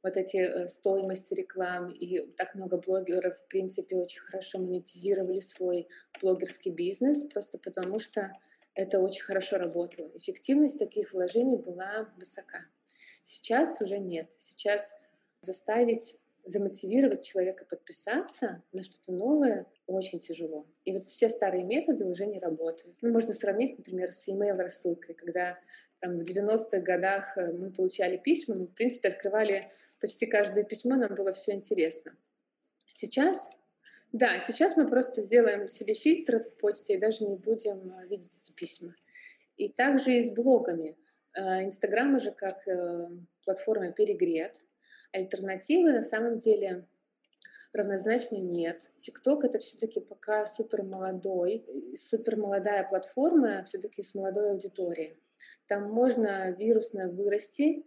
вот 0.02 0.16
эти 0.16 0.38
э, 0.38 0.68
стоимости 0.68 1.34
реклам, 1.34 1.90
и 1.90 2.20
так 2.36 2.54
много 2.54 2.78
блогеров, 2.78 3.38
в 3.38 3.46
принципе, 3.48 3.96
очень 3.96 4.20
хорошо 4.20 4.58
монетизировали 4.58 5.40
свой 5.40 5.88
блогерский 6.20 6.72
бизнес, 6.72 7.24
просто 7.26 7.58
потому 7.58 7.98
что 7.98 8.32
это 8.74 9.00
очень 9.00 9.22
хорошо 9.22 9.58
работало. 9.58 10.10
Эффективность 10.14 10.78
таких 10.78 11.12
вложений 11.12 11.58
была 11.58 12.12
высока. 12.16 12.60
Сейчас 13.22 13.80
уже 13.80 13.98
нет. 13.98 14.30
Сейчас 14.38 14.98
заставить 15.42 16.18
замотивировать 16.44 17.24
человека 17.24 17.64
подписаться 17.64 18.62
на 18.72 18.82
что-то 18.82 19.12
новое 19.12 19.66
очень 19.86 20.18
тяжело. 20.18 20.66
И 20.84 20.92
вот 20.92 21.04
все 21.04 21.28
старые 21.28 21.64
методы 21.64 22.04
уже 22.04 22.26
не 22.26 22.38
работают. 22.38 22.96
Ну, 23.00 23.12
можно 23.12 23.32
сравнить, 23.32 23.78
например, 23.78 24.12
с 24.12 24.28
email 24.28 24.54
рассылкой, 24.54 25.14
когда 25.14 25.54
там, 26.02 26.18
в 26.18 26.22
90-х 26.22 26.80
годах 26.80 27.38
э, 27.38 27.52
мы 27.52 27.70
получали 27.70 28.16
письма, 28.16 28.56
мы, 28.56 28.66
в 28.66 28.74
принципе, 28.74 29.08
открывали 29.08 29.68
почти 30.00 30.26
каждое 30.26 30.64
письмо, 30.64 30.96
нам 30.96 31.14
было 31.14 31.32
все 31.32 31.52
интересно. 31.52 32.16
Сейчас, 32.92 33.48
да, 34.10 34.40
сейчас 34.40 34.76
мы 34.76 34.88
просто 34.88 35.22
сделаем 35.22 35.68
себе 35.68 35.94
фильтр 35.94 36.40
в 36.40 36.56
почте 36.56 36.94
и 36.94 36.98
даже 36.98 37.24
не 37.24 37.36
будем 37.36 37.92
э, 37.92 38.08
видеть 38.08 38.36
эти 38.36 38.52
письма. 38.52 38.96
И 39.56 39.68
также 39.68 40.18
и 40.18 40.24
с 40.24 40.32
блогами. 40.32 40.96
Э, 41.34 41.62
Инстаграм 41.62 42.16
уже 42.16 42.32
как 42.32 42.66
платформа 43.44 43.92
перегрет, 43.92 44.60
Альтернативы 45.12 45.92
на 45.92 46.02
самом 46.02 46.38
деле 46.38 46.86
равнозначно 47.72 48.36
нет. 48.36 48.90
ТикТок 48.98 49.44
это 49.44 49.58
все-таки 49.58 50.00
пока 50.00 50.46
супер 50.46 50.82
молодой, 50.82 51.64
супер 51.96 52.36
молодая 52.36 52.86
платформа, 52.86 53.64
все-таки 53.64 54.02
с 54.02 54.14
молодой 54.14 54.52
аудиторией. 54.52 55.16
Там 55.66 55.90
можно 55.90 56.50
вирусно 56.50 57.08
вырасти, 57.08 57.84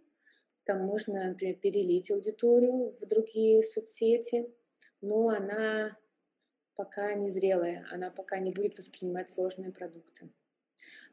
там 0.64 0.80
можно, 0.80 1.28
например, 1.28 1.56
перелить 1.56 2.10
аудиторию 2.10 2.96
в 3.00 3.06
другие 3.06 3.62
соцсети, 3.62 4.50
но 5.00 5.28
она 5.28 5.96
пока 6.74 7.14
не 7.14 7.30
зрелая, 7.30 7.86
она 7.90 8.10
пока 8.10 8.38
не 8.38 8.50
будет 8.50 8.76
воспринимать 8.76 9.30
сложные 9.30 9.72
продукты. 9.72 10.28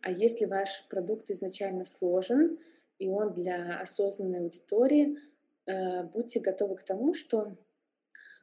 А 0.01 0.11
если 0.11 0.45
ваш 0.45 0.87
продукт 0.89 1.29
изначально 1.29 1.85
сложен, 1.85 2.59
и 2.97 3.07
он 3.07 3.33
для 3.33 3.79
осознанной 3.79 4.39
аудитории, 4.39 5.17
будьте 5.65 6.39
готовы 6.39 6.75
к 6.75 6.83
тому, 6.83 7.13
что 7.13 7.57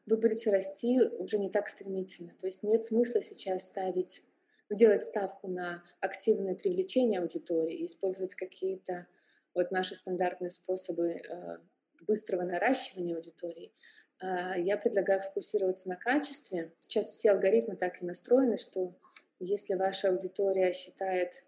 вы 0.06 0.16
будете 0.16 0.50
расти 0.50 1.00
уже 1.18 1.38
не 1.38 1.50
так 1.50 1.68
стремительно. 1.68 2.32
То 2.38 2.46
есть 2.46 2.62
нет 2.62 2.84
смысла 2.84 3.22
сейчас 3.22 3.68
ставить, 3.68 4.24
ну, 4.68 4.76
делать 4.76 5.04
ставку 5.04 5.48
на 5.48 5.84
активное 6.00 6.54
привлечение 6.54 7.20
аудитории 7.20 7.86
использовать 7.86 8.34
какие-то 8.34 9.06
вот 9.54 9.70
наши 9.70 9.94
стандартные 9.94 10.50
способы 10.50 11.10
э, 11.10 11.58
быстрого 12.06 12.42
наращивания 12.42 13.16
аудитории. 13.16 13.72
А 14.18 14.56
я 14.58 14.76
предлагаю 14.76 15.22
фокусироваться 15.22 15.88
на 15.88 15.96
качестве. 15.96 16.72
Сейчас 16.78 17.08
все 17.08 17.32
алгоритмы 17.32 17.76
так 17.76 18.02
и 18.02 18.04
настроены, 18.04 18.56
что 18.58 18.94
если 19.38 19.74
ваша 19.74 20.10
аудитория 20.10 20.72
считает 20.72 21.44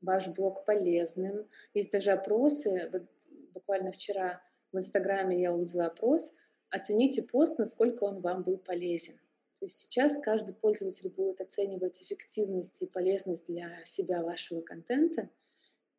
ваш 0.00 0.26
блог 0.28 0.64
полезным, 0.64 1.48
есть 1.72 1.92
даже 1.92 2.10
опросы, 2.10 2.90
вот 2.92 3.04
буквально 3.52 3.92
вчера 3.92 4.42
в 4.74 4.78
Инстаграме 4.78 5.40
я 5.40 5.54
увидела 5.54 5.86
опрос, 5.86 6.32
оцените 6.68 7.22
пост, 7.22 7.58
насколько 7.58 8.04
он 8.04 8.20
вам 8.20 8.42
был 8.42 8.58
полезен. 8.58 9.14
То 9.60 9.66
есть 9.66 9.78
сейчас 9.78 10.18
каждый 10.18 10.54
пользователь 10.54 11.10
будет 11.10 11.40
оценивать 11.40 12.02
эффективность 12.02 12.82
и 12.82 12.86
полезность 12.86 13.46
для 13.46 13.70
себя 13.84 14.22
вашего 14.22 14.60
контента, 14.60 15.30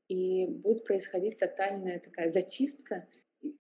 и 0.08 0.46
будет 0.46 0.84
происходить 0.84 1.40
тотальная 1.40 2.00
такая 2.00 2.30
зачистка. 2.30 3.08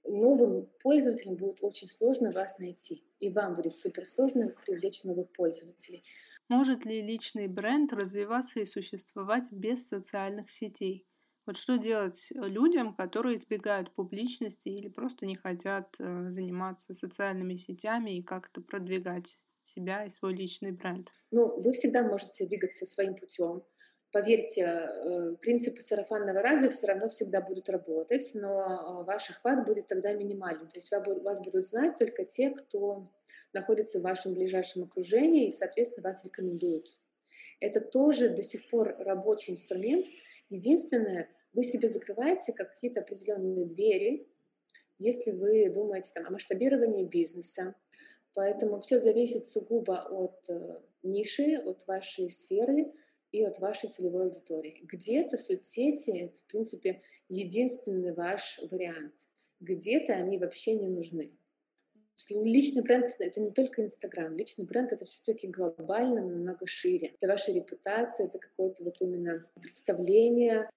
Новым 0.03 0.69
пользователям 0.81 1.35
будет 1.35 1.63
очень 1.63 1.87
сложно 1.87 2.31
вас 2.31 2.59
найти, 2.59 3.03
и 3.19 3.29
вам 3.29 3.53
будет 3.53 3.75
супер 3.75 4.05
сложно 4.05 4.53
привлечь 4.65 5.05
новых 5.05 5.31
пользователей. 5.31 6.03
Может 6.49 6.85
ли 6.85 7.01
личный 7.01 7.47
бренд 7.47 7.93
развиваться 7.93 8.59
и 8.59 8.65
существовать 8.65 9.51
без 9.51 9.87
социальных 9.87 10.51
сетей? 10.51 11.07
Вот 11.45 11.57
что 11.57 11.77
делать 11.77 12.31
э, 12.31 12.47
людям, 12.47 12.95
которые 12.95 13.37
избегают 13.37 13.93
публичности 13.93 14.69
или 14.69 14.87
просто 14.87 15.25
не 15.25 15.35
хотят 15.35 15.93
э, 15.99 16.31
заниматься 16.31 16.93
социальными 16.93 17.55
сетями 17.55 18.17
и 18.17 18.23
как-то 18.23 18.61
продвигать 18.61 19.37
себя 19.63 20.05
и 20.05 20.09
свой 20.09 20.33
личный 20.33 20.71
бренд? 20.71 21.09
Ну, 21.31 21.61
вы 21.61 21.73
всегда 21.73 22.03
можете 22.03 22.47
двигаться 22.47 22.85
своим 22.85 23.15
путем. 23.15 23.63
Поверьте, 24.11 24.61
э, 24.61 25.35
принципы 25.41 25.81
сарафанного 25.81 26.41
радио 26.41 26.69
все 26.69 26.87
равно 26.87 27.09
всегда 27.09 27.41
будут 27.41 27.69
работать, 27.69 28.31
но 28.33 29.03
ваш 29.05 29.29
охват 29.29 29.65
будет 29.65 29.87
тогда 29.87 30.13
минимален. 30.13 30.67
То 30.67 30.77
есть 30.77 30.91
вас 30.91 31.41
будут 31.41 31.65
знать 31.65 31.97
только 31.97 32.25
те, 32.25 32.49
кто 32.49 33.11
находится 33.53 33.99
в 33.99 34.03
вашем 34.03 34.33
ближайшем 34.33 34.83
окружении 34.83 35.47
и, 35.47 35.51
соответственно, 35.51 36.09
вас 36.09 36.23
рекомендуют. 36.23 36.87
Это 37.59 37.81
тоже 37.81 38.29
до 38.29 38.41
сих 38.41 38.69
пор 38.69 38.95
рабочий 38.99 39.53
инструмент. 39.53 40.05
Единственное, 40.49 41.29
вы 41.55 41.63
себе 41.63 41.87
закрываете 41.89 42.53
какие-то 42.53 43.01
определенные 43.01 43.65
двери, 43.65 44.27
если 44.99 45.31
вы 45.31 45.69
думаете 45.73 46.11
там, 46.13 46.27
о 46.27 46.31
масштабировании 46.31 47.05
бизнеса. 47.05 47.75
Поэтому 48.33 48.81
все 48.81 48.99
зависит 48.99 49.45
сугубо 49.45 50.05
от 50.09 50.49
э, 50.49 50.81
ниши, 51.03 51.55
от 51.55 51.87
вашей 51.87 52.29
сферы 52.29 52.91
и 53.31 53.43
от 53.43 53.59
вашей 53.59 53.89
целевой 53.89 54.25
аудитории. 54.25 54.81
Где-то 54.83 55.37
соцсети— 55.37 56.17
это, 56.25 56.37
в 56.37 56.43
принципе, 56.47 57.01
единственный 57.29 58.13
ваш 58.13 58.59
вариант. 58.69 59.13
Где-то 59.61 60.13
они 60.13 60.37
вообще 60.37 60.75
не 60.75 60.87
нужны. 60.87 61.37
Личный 62.29 62.81
бренд— 62.81 63.11
это 63.19 63.41
не 63.41 63.51
только 63.51 63.83
Инстаграм. 63.83 64.35
Личный 64.35 64.65
бренд— 64.65 64.91
это 64.93 65.05
все-таки 65.05 65.47
глобально, 65.47 66.21
намного 66.21 66.65
шире. 66.65 67.13
Это 67.19 67.27
ваша 67.27 67.51
репутация, 67.51 68.27
это 68.27 68.39
какое-то 68.39 68.83
вот 68.83 68.95
именно 68.99 69.45
представление 69.61 70.69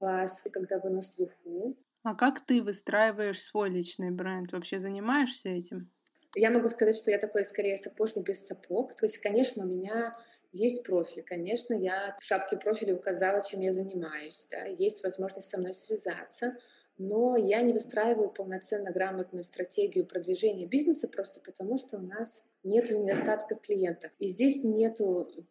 вас, 0.00 0.44
когда 0.52 0.78
вы 0.78 0.90
на 0.90 1.02
слуху. 1.02 1.76
А 2.02 2.14
как 2.14 2.46
ты 2.46 2.62
выстраиваешь 2.62 3.42
свой 3.42 3.70
личный 3.70 4.10
бренд? 4.10 4.52
Вообще 4.52 4.80
занимаешься 4.80 5.48
этим? 5.48 5.90
Я 6.34 6.50
могу 6.50 6.68
сказать, 6.68 6.96
что 6.96 7.10
я 7.10 7.18
такой 7.18 7.44
скорее 7.44 7.78
сапожник 7.78 8.26
без 8.26 8.46
сапог. 8.46 8.94
То 8.94 9.06
есть, 9.06 9.18
конечно, 9.18 9.64
у 9.64 9.68
меня 9.68 10.16
есть 10.52 10.84
профиль, 10.84 11.22
конечно, 11.22 11.74
я 11.74 12.16
в 12.18 12.24
шапке 12.24 12.56
профиля 12.56 12.94
указала, 12.94 13.42
чем 13.42 13.60
я 13.60 13.72
занимаюсь, 13.72 14.46
да, 14.50 14.64
есть 14.64 15.02
возможность 15.02 15.48
со 15.48 15.58
мной 15.58 15.74
связаться, 15.74 16.56
но 16.98 17.36
я 17.36 17.60
не 17.62 17.72
выстраиваю 17.72 18.30
полноценно 18.30 18.90
грамотную 18.90 19.44
стратегию 19.44 20.06
продвижения 20.06 20.66
бизнеса 20.66 21.08
просто 21.08 21.40
потому, 21.40 21.78
что 21.78 21.98
у 21.98 22.00
нас 22.00 22.46
нет 22.64 22.90
недостатка 22.90 23.54
клиентов. 23.54 24.12
И 24.18 24.28
здесь 24.28 24.64
нет 24.64 24.98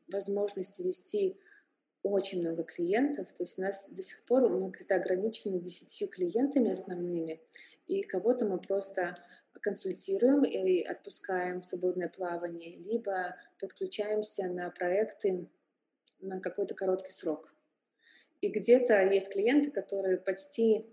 возможности 0.08 0.81
вести 0.81 1.38
очень 2.01 2.41
много 2.41 2.63
клиентов. 2.63 3.31
То 3.31 3.43
есть 3.43 3.60
у 3.60 3.62
нас 3.62 3.89
до 3.89 4.01
сих 4.01 4.25
пор 4.25 4.49
мы 4.49 4.69
где-то 4.69 4.95
ограничены 4.95 5.60
десятью 5.60 6.08
клиентами 6.08 6.71
основными, 6.71 7.41
и 7.88 8.01
кого-то 8.01 8.45
мы 8.45 8.60
просто 8.60 9.15
консультируем 9.62 10.43
и 10.43 10.81
отпускаем 10.81 11.62
в 11.62 11.65
свободное 11.65 12.10
плавание, 12.10 12.75
либо 12.77 13.36
подключаемся 13.60 14.47
на 14.47 14.69
проекты 14.69 15.47
на 16.19 16.39
какой-то 16.39 16.75
короткий 16.75 17.12
срок. 17.12 17.53
И 18.41 18.49
где-то 18.49 19.01
есть 19.05 19.31
клиенты, 19.31 19.71
которые 19.71 20.17
почти, 20.17 20.86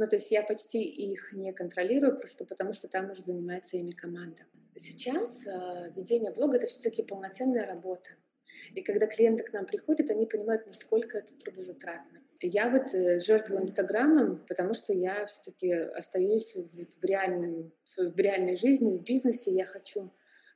ну 0.00 0.06
то 0.06 0.16
есть 0.16 0.30
я 0.32 0.42
почти 0.42 0.82
их 0.82 1.34
не 1.34 1.52
контролирую, 1.52 2.16
просто 2.16 2.46
потому 2.46 2.72
что 2.72 2.88
там 2.88 3.10
уже 3.10 3.20
занимается 3.20 3.76
ими 3.76 3.90
команда. 3.90 4.42
Сейчас 4.74 5.46
э, 5.46 5.92
ведение 5.94 6.32
блога— 6.32 6.56
это 6.58 6.66
все-таки 6.68 7.02
полноценная 7.02 7.66
работа. 7.66 8.12
И 8.74 8.80
когда 8.80 9.06
клиенты 9.06 9.44
к 9.44 9.52
нам 9.52 9.66
приходят, 9.66 10.08
они 10.08 10.24
понимают, 10.24 10.66
насколько 10.66 11.18
это 11.18 11.36
трудозатратно. 11.36 12.22
Я 12.40 12.70
вот 12.70 12.94
э, 12.94 13.20
жертвую 13.20 13.64
Инстаграмом, 13.64 14.42
потому 14.48 14.72
что 14.72 14.94
я 14.94 15.26
все-таки 15.26 15.70
остаюсь 15.70 16.56
в, 16.56 17.04
реальном, 17.04 17.70
в 17.98 18.16
реальной 18.16 18.56
жизни, 18.56 18.96
в 18.96 19.02
бизнесе. 19.02 19.52
Я 19.52 19.66
хочу 19.66 20.10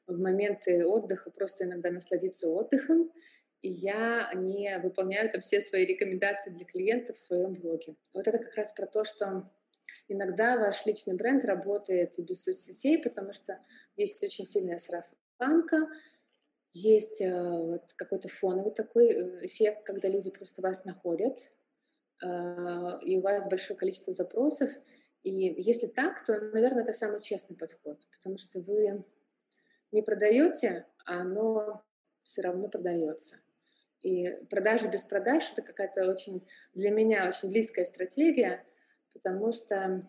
в 0.06 0.18
моменты 0.18 0.86
отдыха 0.86 1.30
просто 1.30 1.64
иногда 1.64 1.90
насладиться 1.90 2.48
отдыхом, 2.48 3.12
и 3.64 3.70
я 3.70 4.30
не 4.34 4.78
выполняю 4.78 5.30
там 5.30 5.40
все 5.40 5.62
свои 5.62 5.86
рекомендации 5.86 6.50
для 6.50 6.66
клиентов 6.66 7.16
в 7.16 7.20
своем 7.20 7.54
блоге. 7.54 7.96
Вот 8.12 8.28
это 8.28 8.36
как 8.38 8.54
раз 8.56 8.74
про 8.74 8.86
то, 8.86 9.04
что 9.04 9.50
иногда 10.06 10.58
ваш 10.58 10.84
личный 10.84 11.14
бренд 11.14 11.46
работает 11.46 12.18
и 12.18 12.22
без 12.22 12.44
соцсетей, 12.44 12.98
потому 12.98 13.32
что 13.32 13.58
есть 13.96 14.22
очень 14.22 14.44
сильная 14.44 14.76
сарафанка, 14.76 15.88
есть 16.74 17.22
э, 17.22 17.32
вот 17.32 17.94
какой-то 17.96 18.28
фоновый 18.28 18.74
такой 18.74 19.06
э, 19.12 19.46
эффект, 19.46 19.86
когда 19.86 20.08
люди 20.08 20.30
просто 20.30 20.60
вас 20.60 20.84
находят, 20.84 21.38
э, 22.22 22.98
и 23.00 23.16
у 23.16 23.22
вас 23.22 23.48
большое 23.48 23.78
количество 23.78 24.12
запросов. 24.12 24.70
И 25.22 25.30
если 25.32 25.86
так, 25.86 26.22
то, 26.22 26.38
наверное, 26.38 26.82
это 26.82 26.92
самый 26.92 27.22
честный 27.22 27.56
подход, 27.56 28.06
потому 28.12 28.36
что 28.36 28.60
вы 28.60 29.06
не 29.90 30.02
продаете, 30.02 30.86
а 31.06 31.22
оно 31.22 31.82
все 32.24 32.42
равно 32.42 32.68
продается. 32.68 33.38
И 34.04 34.28
продажи 34.50 34.86
без 34.88 35.06
продаж 35.06 35.50
это 35.52 35.62
какая-то 35.62 36.10
очень 36.10 36.46
для 36.74 36.90
меня 36.90 37.26
очень 37.26 37.48
близкая 37.48 37.86
стратегия, 37.86 38.62
потому 39.14 39.50
что 39.50 40.02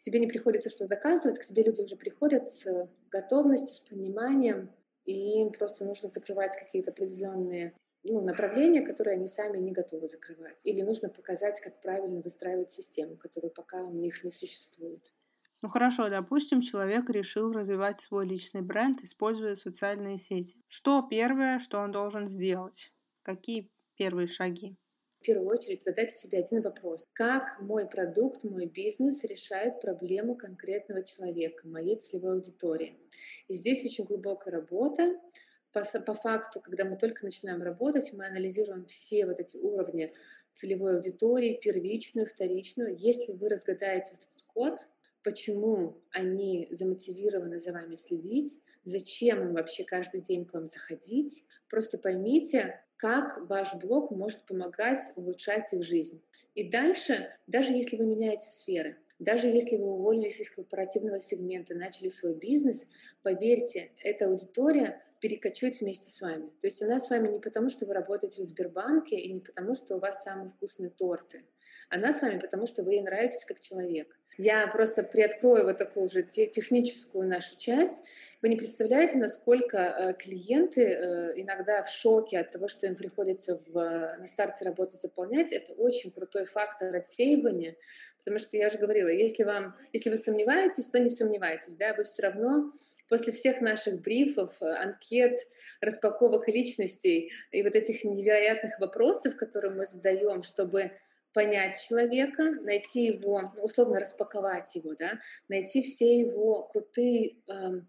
тебе 0.00 0.20
не 0.20 0.26
приходится 0.26 0.70
что 0.70 0.88
доказывать, 0.88 1.38
к 1.38 1.44
тебе 1.44 1.62
люди 1.62 1.82
уже 1.82 1.96
приходят 1.96 2.48
с 2.48 2.88
готовностью, 3.10 3.76
с 3.76 3.80
пониманием, 3.80 4.72
и 5.04 5.42
им 5.42 5.52
просто 5.52 5.84
нужно 5.84 6.08
закрывать 6.08 6.56
какие-то 6.56 6.92
определенные 6.92 7.74
ну, 8.04 8.22
направления, 8.22 8.80
которые 8.80 9.16
они 9.16 9.26
сами 9.26 9.58
не 9.58 9.72
готовы 9.72 10.08
закрывать. 10.08 10.64
Или 10.64 10.80
нужно 10.80 11.10
показать, 11.10 11.60
как 11.60 11.82
правильно 11.82 12.22
выстраивать 12.22 12.70
систему, 12.70 13.16
которую 13.16 13.50
пока 13.50 13.84
у 13.84 13.92
них 13.92 14.24
не 14.24 14.30
существует. 14.30 15.12
Ну 15.60 15.68
хорошо, 15.68 16.08
допустим, 16.08 16.62
человек 16.62 17.10
решил 17.10 17.52
развивать 17.52 18.00
свой 18.00 18.26
личный 18.26 18.62
бренд, 18.62 19.02
используя 19.02 19.56
социальные 19.56 20.16
сети. 20.16 20.62
Что 20.68 21.06
первое, 21.10 21.58
что 21.58 21.80
он 21.80 21.92
должен 21.92 22.26
сделать? 22.26 22.92
Какие 23.26 23.68
первые 23.96 24.28
шаги? 24.28 24.76
в 25.18 25.24
первую 25.26 25.48
очередь 25.48 25.82
задайте 25.82 26.14
себе 26.14 26.38
один 26.38 26.62
вопрос. 26.62 27.08
Как 27.12 27.60
мой 27.60 27.88
продукт, 27.88 28.44
мой 28.44 28.66
бизнес 28.66 29.24
решает 29.24 29.80
проблему 29.80 30.36
конкретного 30.36 31.02
человека, 31.02 31.66
моей 31.66 31.96
целевой 31.96 32.34
аудитории? 32.34 32.96
И 33.48 33.54
здесь 33.54 33.84
очень 33.84 34.04
глубокая 34.04 34.54
работа. 34.54 35.20
По, 35.72 35.82
по 35.82 36.14
факту, 36.14 36.60
когда 36.60 36.84
мы 36.84 36.96
только 36.96 37.24
начинаем 37.24 37.62
работать, 37.62 38.12
мы 38.12 38.28
анализируем 38.28 38.86
все 38.86 39.26
вот 39.26 39.40
эти 39.40 39.56
уровни 39.56 40.14
целевой 40.52 40.94
аудитории, 40.94 41.58
первичную, 41.60 42.28
вторичную. 42.28 42.94
Если 42.96 43.32
вы 43.32 43.48
разгадаете 43.48 44.12
вот 44.12 44.20
этот 44.20 44.42
код, 44.46 44.88
почему 45.24 46.00
они 46.12 46.68
замотивированы 46.70 47.60
за 47.60 47.72
вами 47.72 47.96
следить, 47.96 48.62
зачем 48.84 49.42
им 49.42 49.54
вообще 49.54 49.82
каждый 49.82 50.20
день 50.20 50.44
к 50.44 50.54
вам 50.54 50.68
заходить, 50.68 51.44
просто 51.68 51.98
поймите, 51.98 52.80
как 52.96 53.48
ваш 53.48 53.74
блог 53.74 54.10
может 54.10 54.44
помогать 54.44 55.00
улучшать 55.16 55.72
их 55.72 55.82
жизнь. 55.82 56.22
И 56.54 56.68
дальше, 56.68 57.30
даже 57.46 57.72
если 57.72 57.96
вы 57.96 58.06
меняете 58.06 58.46
сферы, 58.46 58.96
даже 59.18 59.48
если 59.48 59.76
вы 59.76 59.92
уволились 59.92 60.40
из 60.40 60.50
корпоративного 60.50 61.20
сегмента, 61.20 61.74
начали 61.74 62.08
свой 62.08 62.34
бизнес, 62.34 62.88
поверьте, 63.22 63.90
эта 64.02 64.26
аудитория 64.26 65.02
перекочует 65.26 65.80
вместе 65.80 66.08
с 66.08 66.20
вами. 66.20 66.50
То 66.60 66.68
есть 66.68 66.80
она 66.82 67.00
с 67.00 67.10
вами 67.10 67.28
не 67.28 67.40
потому, 67.40 67.68
что 67.68 67.84
вы 67.84 67.94
работаете 67.94 68.42
в 68.42 68.46
Сбербанке 68.46 69.16
и 69.16 69.32
не 69.32 69.40
потому, 69.40 69.74
что 69.74 69.96
у 69.96 69.98
вас 69.98 70.22
самые 70.22 70.50
вкусные 70.50 70.90
торты. 70.90 71.42
Она 71.90 72.12
с 72.12 72.22
вами 72.22 72.38
потому, 72.38 72.66
что 72.66 72.84
вы 72.84 72.92
ей 72.92 73.02
нравитесь 73.02 73.44
как 73.44 73.58
человек. 73.58 74.16
Я 74.38 74.68
просто 74.68 75.02
приоткрою 75.02 75.64
вот 75.64 75.78
такую 75.78 76.06
уже 76.06 76.22
техническую 76.22 77.26
нашу 77.26 77.58
часть. 77.58 78.04
Вы 78.40 78.50
не 78.50 78.56
представляете, 78.56 79.18
насколько 79.18 79.78
э, 79.78 80.12
клиенты 80.12 80.82
э, 80.82 81.32
иногда 81.40 81.82
в 81.82 81.90
шоке 81.90 82.38
от 82.38 82.52
того, 82.52 82.68
что 82.68 82.86
им 82.86 82.94
приходится 82.94 83.60
в, 83.66 83.72
на 83.72 84.26
старте 84.26 84.64
работы 84.64 84.96
заполнять. 84.96 85.52
Это 85.52 85.72
очень 85.72 86.12
крутой 86.12 86.44
фактор 86.44 86.94
отсеивания, 86.94 87.76
потому 88.18 88.38
что 88.38 88.56
я 88.58 88.68
уже 88.68 88.78
говорила, 88.78 89.08
если, 89.08 89.42
вам, 89.42 89.74
если 89.92 90.10
вы 90.10 90.18
сомневаетесь, 90.18 90.90
то 90.90 91.00
не 91.00 91.08
сомневайтесь, 91.10 91.74
да, 91.74 91.94
вы 91.94 92.04
все 92.04 92.22
равно 92.22 92.70
после 93.08 93.32
всех 93.32 93.60
наших 93.60 94.00
брифов, 94.00 94.60
анкет, 94.60 95.38
распаковок 95.80 96.48
личностей 96.48 97.32
и 97.50 97.62
вот 97.62 97.74
этих 97.74 98.04
невероятных 98.04 98.78
вопросов, 98.80 99.36
которые 99.36 99.72
мы 99.74 99.86
задаем, 99.86 100.42
чтобы 100.42 100.92
понять 101.36 101.78
человека, 101.78 102.44
найти 102.62 103.04
его, 103.04 103.52
ну, 103.54 103.62
условно 103.62 104.00
распаковать 104.00 104.74
его, 104.74 104.94
да, 104.98 105.20
найти 105.48 105.82
все 105.82 106.20
его 106.20 106.62
крутые, 106.62 107.36
эм, 107.48 107.86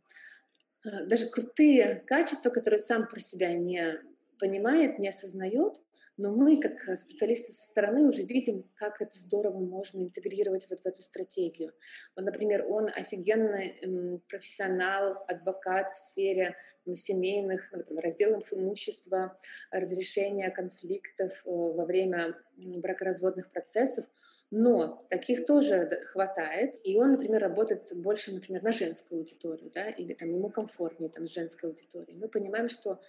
э, 0.85 1.05
даже 1.05 1.27
крутые 1.27 2.03
качества, 2.05 2.49
которые 2.49 2.81
сам 2.81 3.07
про 3.07 3.21
себя 3.21 3.53
не 3.53 4.01
понимает, 4.37 4.99
не 4.99 5.07
осознает, 5.07 5.79
но 6.17 6.35
мы, 6.35 6.59
как 6.59 6.87
э, 6.87 6.95
специалисты 6.95 7.53
со 7.53 7.65
стороны, 7.65 8.07
уже 8.07 8.23
видим, 8.23 8.69
как 8.75 9.01
это 9.01 9.17
здорово 9.17 9.59
можно 9.59 10.03
интегрировать 10.03 10.67
вот 10.69 10.79
в 10.79 10.85
эту 10.85 11.01
стратегию. 11.01 11.73
Вот, 12.15 12.25
например, 12.25 12.65
он 12.67 12.87
офигенный 12.87 14.21
профессионал, 14.27 15.23
адвокат 15.27 15.91
в 15.91 15.97
сфере 15.97 16.55
семейных, 16.93 17.69
ну, 17.71 17.83
там, 17.83 17.97
разделов 17.99 18.51
имущества, 18.51 19.37
разрешения 19.71 20.49
конфликтов 20.49 21.33
э, 21.45 21.49
во 21.49 21.85
время 21.85 22.35
бракоразводных 22.57 23.51
процессов. 23.51 24.05
Но 24.49 25.05
таких 25.09 25.45
тоже 25.45 25.89
хватает, 26.05 26.75
и 26.85 26.95
он, 26.95 27.11
например, 27.11 27.41
работает 27.41 27.91
больше, 27.95 28.33
например, 28.33 28.63
на 28.63 28.71
женскую 28.71 29.19
аудиторию, 29.19 29.69
да, 29.73 29.89
или 29.89 30.13
там 30.13 30.31
ему 30.31 30.49
комфортнее 30.49 31.09
там 31.09 31.27
с 31.27 31.33
женской 31.33 31.69
аудиторией. 31.69 32.17
Мы 32.17 32.29
понимаем, 32.29 32.69
что 32.69 33.01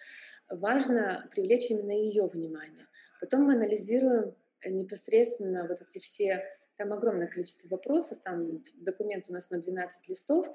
важно 0.50 1.28
привлечь 1.30 1.70
именно 1.70 1.92
ее 1.92 2.26
внимание. 2.26 2.86
Потом 3.20 3.42
мы 3.42 3.54
анализируем 3.54 4.34
э, 4.60 4.70
непосредственно 4.70 5.66
вот 5.66 5.80
эти 5.80 5.98
все, 5.98 6.44
там 6.76 6.92
огромное 6.92 7.26
количество 7.26 7.68
вопросов, 7.68 8.18
там 8.22 8.64
документ 8.76 9.26
у 9.28 9.32
нас 9.32 9.50
на 9.50 9.58
12 9.58 10.08
листов, 10.08 10.46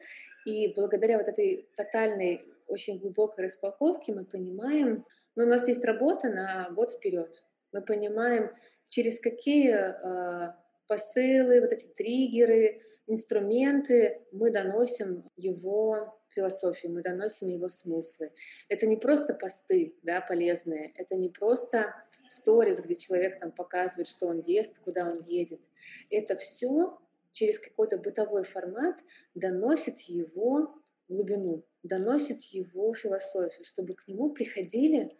и 0.46 0.74
благодаря 0.74 1.18
вот 1.18 1.28
этой 1.28 1.70
тотальной, 1.76 2.42
очень 2.68 3.00
глубокой 3.00 3.46
распаковке 3.46 4.14
мы 4.14 4.26
понимаем, 4.26 5.06
ну, 5.36 5.44
у 5.44 5.48
нас 5.48 5.68
есть 5.68 5.84
работа 5.84 6.30
на 6.30 6.70
год 6.72 6.92
вперед. 6.92 7.44
Мы 7.72 7.82
понимаем, 7.82 8.52
через 8.88 9.20
какие 9.20 9.74
э, 9.74 10.54
посылы, 10.88 11.60
вот 11.60 11.72
эти 11.72 11.88
триггеры, 11.88 12.82
инструменты 13.08 14.22
мы 14.32 14.52
доносим 14.52 15.30
его 15.36 16.18
философию, 16.34 16.92
мы 16.92 17.02
доносим 17.02 17.50
его 17.50 17.70
смыслы. 17.70 18.32
Это 18.70 18.86
не 18.88 18.98
просто 18.98 19.34
посты 19.34 19.96
да, 20.04 20.22
полезные, 20.22 20.92
это 20.96 21.16
не 21.16 21.30
просто 21.30 21.96
сторис, 22.28 22.82
где 22.82 22.96
человек 22.96 23.40
там 23.40 23.52
показывает, 23.52 24.08
что 24.08 24.28
он 24.28 24.40
ест, 24.40 24.80
куда 24.80 25.08
он 25.08 25.22
едет. 25.22 25.62
Это 26.10 26.36
все 26.36 27.00
через 27.32 27.60
какой-то 27.60 27.98
бытовой 27.98 28.44
формат 28.44 29.00
доносит 29.36 30.00
его 30.02 30.76
глубину, 31.10 31.66
доносит 31.84 32.42
его 32.54 32.94
философию, 32.94 33.66
чтобы 33.66 33.94
к 33.96 34.08
нему 34.08 34.32
приходили 34.32 35.16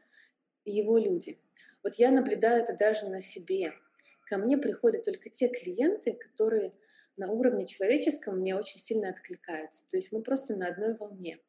его 0.66 0.98
люди. 0.98 1.40
Вот 1.84 1.96
я 1.96 2.12
наблюдаю 2.12 2.64
это 2.64 2.74
даже 2.74 3.10
на 3.10 3.20
себе. 3.20 3.74
Ко 4.28 4.38
мне 4.38 4.58
приходят 4.58 5.04
только 5.04 5.30
те 5.30 5.50
клиенты, 5.50 6.14
которые 6.14 6.74
на 7.18 7.32
уровне 7.32 7.66
человеческом 7.66 8.40
мне 8.40 8.56
очень 8.56 8.80
сильно 8.80 9.10
откликаются. 9.10 9.86
То 9.90 9.98
есть 9.98 10.12
мы 10.12 10.22
просто 10.22 10.56
на 10.56 10.68
одной 10.68 10.96
волне. 10.96 11.40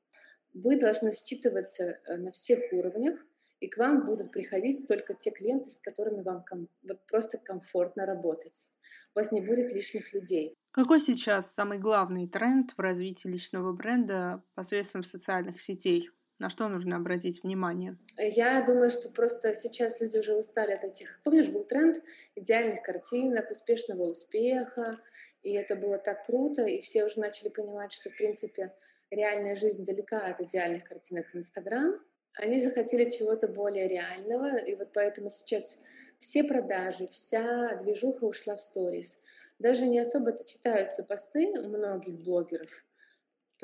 Вы 0.52 0.78
должны 0.78 1.12
считываться 1.12 1.98
э, 2.06 2.16
на 2.16 2.32
всех 2.32 2.72
уровнях, 2.72 3.18
и 3.60 3.68
к 3.68 3.76
вам 3.78 4.04
будут 4.04 4.30
приходить 4.30 4.86
только 4.86 5.14
те 5.14 5.30
клиенты, 5.30 5.70
с 5.70 5.80
которыми 5.80 6.22
вам 6.22 6.44
ком- 6.44 6.68
вот 6.82 7.06
просто 7.06 7.38
комфортно 7.38 8.04
работать. 8.06 8.68
У 9.14 9.18
вас 9.18 9.32
не 9.32 9.40
будет 9.40 9.72
лишних 9.72 10.12
людей. 10.12 10.54
Какой 10.70 11.00
сейчас 11.00 11.52
самый 11.52 11.78
главный 11.78 12.28
тренд 12.28 12.72
в 12.76 12.80
развитии 12.80 13.28
личного 13.28 13.72
бренда 13.72 14.42
посредством 14.54 15.04
социальных 15.04 15.60
сетей? 15.60 16.10
На 16.40 16.50
что 16.50 16.68
нужно 16.68 16.96
обратить 16.96 17.42
внимание? 17.42 17.96
Я 18.18 18.60
думаю, 18.66 18.90
что 18.90 19.08
просто 19.08 19.54
сейчас 19.54 20.00
люди 20.00 20.18
уже 20.18 20.34
устали 20.34 20.72
от 20.72 20.82
этих... 20.82 21.20
Помнишь, 21.22 21.48
был 21.48 21.64
тренд 21.64 22.02
идеальных 22.34 22.82
картинок, 22.82 23.50
успешного 23.52 24.02
успеха, 24.10 24.98
и 25.44 25.52
это 25.52 25.76
было 25.76 25.98
так 25.98 26.24
круто, 26.24 26.62
и 26.62 26.80
все 26.80 27.04
уже 27.04 27.20
начали 27.20 27.50
понимать, 27.50 27.92
что, 27.92 28.10
в 28.10 28.16
принципе, 28.16 28.72
реальная 29.10 29.54
жизнь 29.56 29.84
далека 29.84 30.26
от 30.26 30.40
идеальных 30.40 30.84
картинок 30.84 31.26
в 31.32 31.36
Инстаграм. 31.36 32.00
Они 32.32 32.60
захотели 32.60 33.10
чего-то 33.10 33.46
более 33.46 33.86
реального, 33.86 34.56
и 34.56 34.74
вот 34.74 34.92
поэтому 34.92 35.30
сейчас 35.30 35.80
все 36.18 36.42
продажи, 36.42 37.06
вся 37.08 37.76
движуха 37.76 38.24
ушла 38.24 38.56
в 38.56 38.62
сторис. 38.62 39.22
Даже 39.58 39.86
не 39.86 40.00
особо-то 40.00 40.44
читаются 40.44 41.04
посты 41.04 41.52
у 41.60 41.68
многих 41.68 42.24
блогеров, 42.24 42.84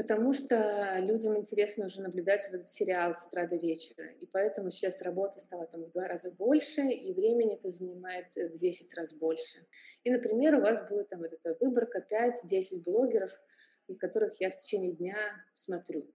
потому 0.00 0.32
что 0.32 0.96
людям 1.00 1.36
интересно 1.36 1.84
уже 1.84 2.00
наблюдать 2.00 2.46
вот 2.46 2.54
этот 2.54 2.70
сериал 2.70 3.14
с 3.14 3.26
утра 3.26 3.46
до 3.46 3.56
вечера. 3.56 4.06
И 4.12 4.26
поэтому 4.26 4.70
сейчас 4.70 5.02
работы 5.02 5.40
стало 5.40 5.66
там 5.66 5.84
в 5.84 5.90
два 5.90 6.08
раза 6.08 6.30
больше, 6.30 6.80
и 6.80 7.12
времени 7.12 7.52
это 7.52 7.68
занимает 7.68 8.34
в 8.34 8.56
10 8.56 8.94
раз 8.94 9.12
больше. 9.12 9.58
И, 10.02 10.10
например, 10.10 10.54
у 10.54 10.62
вас 10.62 10.88
будет 10.88 11.10
там 11.10 11.18
вот 11.18 11.34
эта 11.34 11.54
выборка 11.60 12.02
5-10 12.10 12.82
блогеров, 12.82 13.30
которых 13.98 14.40
я 14.40 14.50
в 14.50 14.56
течение 14.56 14.92
дня 14.92 15.16
смотрю. 15.52 16.10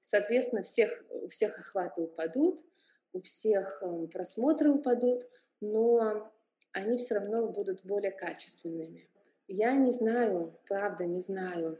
Соответственно, 0.00 0.64
всех, 0.64 1.04
у 1.10 1.28
всех 1.28 1.56
охваты 1.60 2.02
упадут, 2.02 2.64
у 3.12 3.20
всех 3.20 3.84
эм, 3.84 4.08
просмотры 4.08 4.68
упадут, 4.72 5.30
но 5.60 6.34
они 6.72 6.98
все 6.98 7.14
равно 7.14 7.46
будут 7.46 7.84
более 7.84 8.10
качественными. 8.10 9.08
Я 9.46 9.74
не 9.76 9.92
знаю, 9.92 10.58
правда 10.66 11.04
не 11.04 11.20
знаю, 11.20 11.78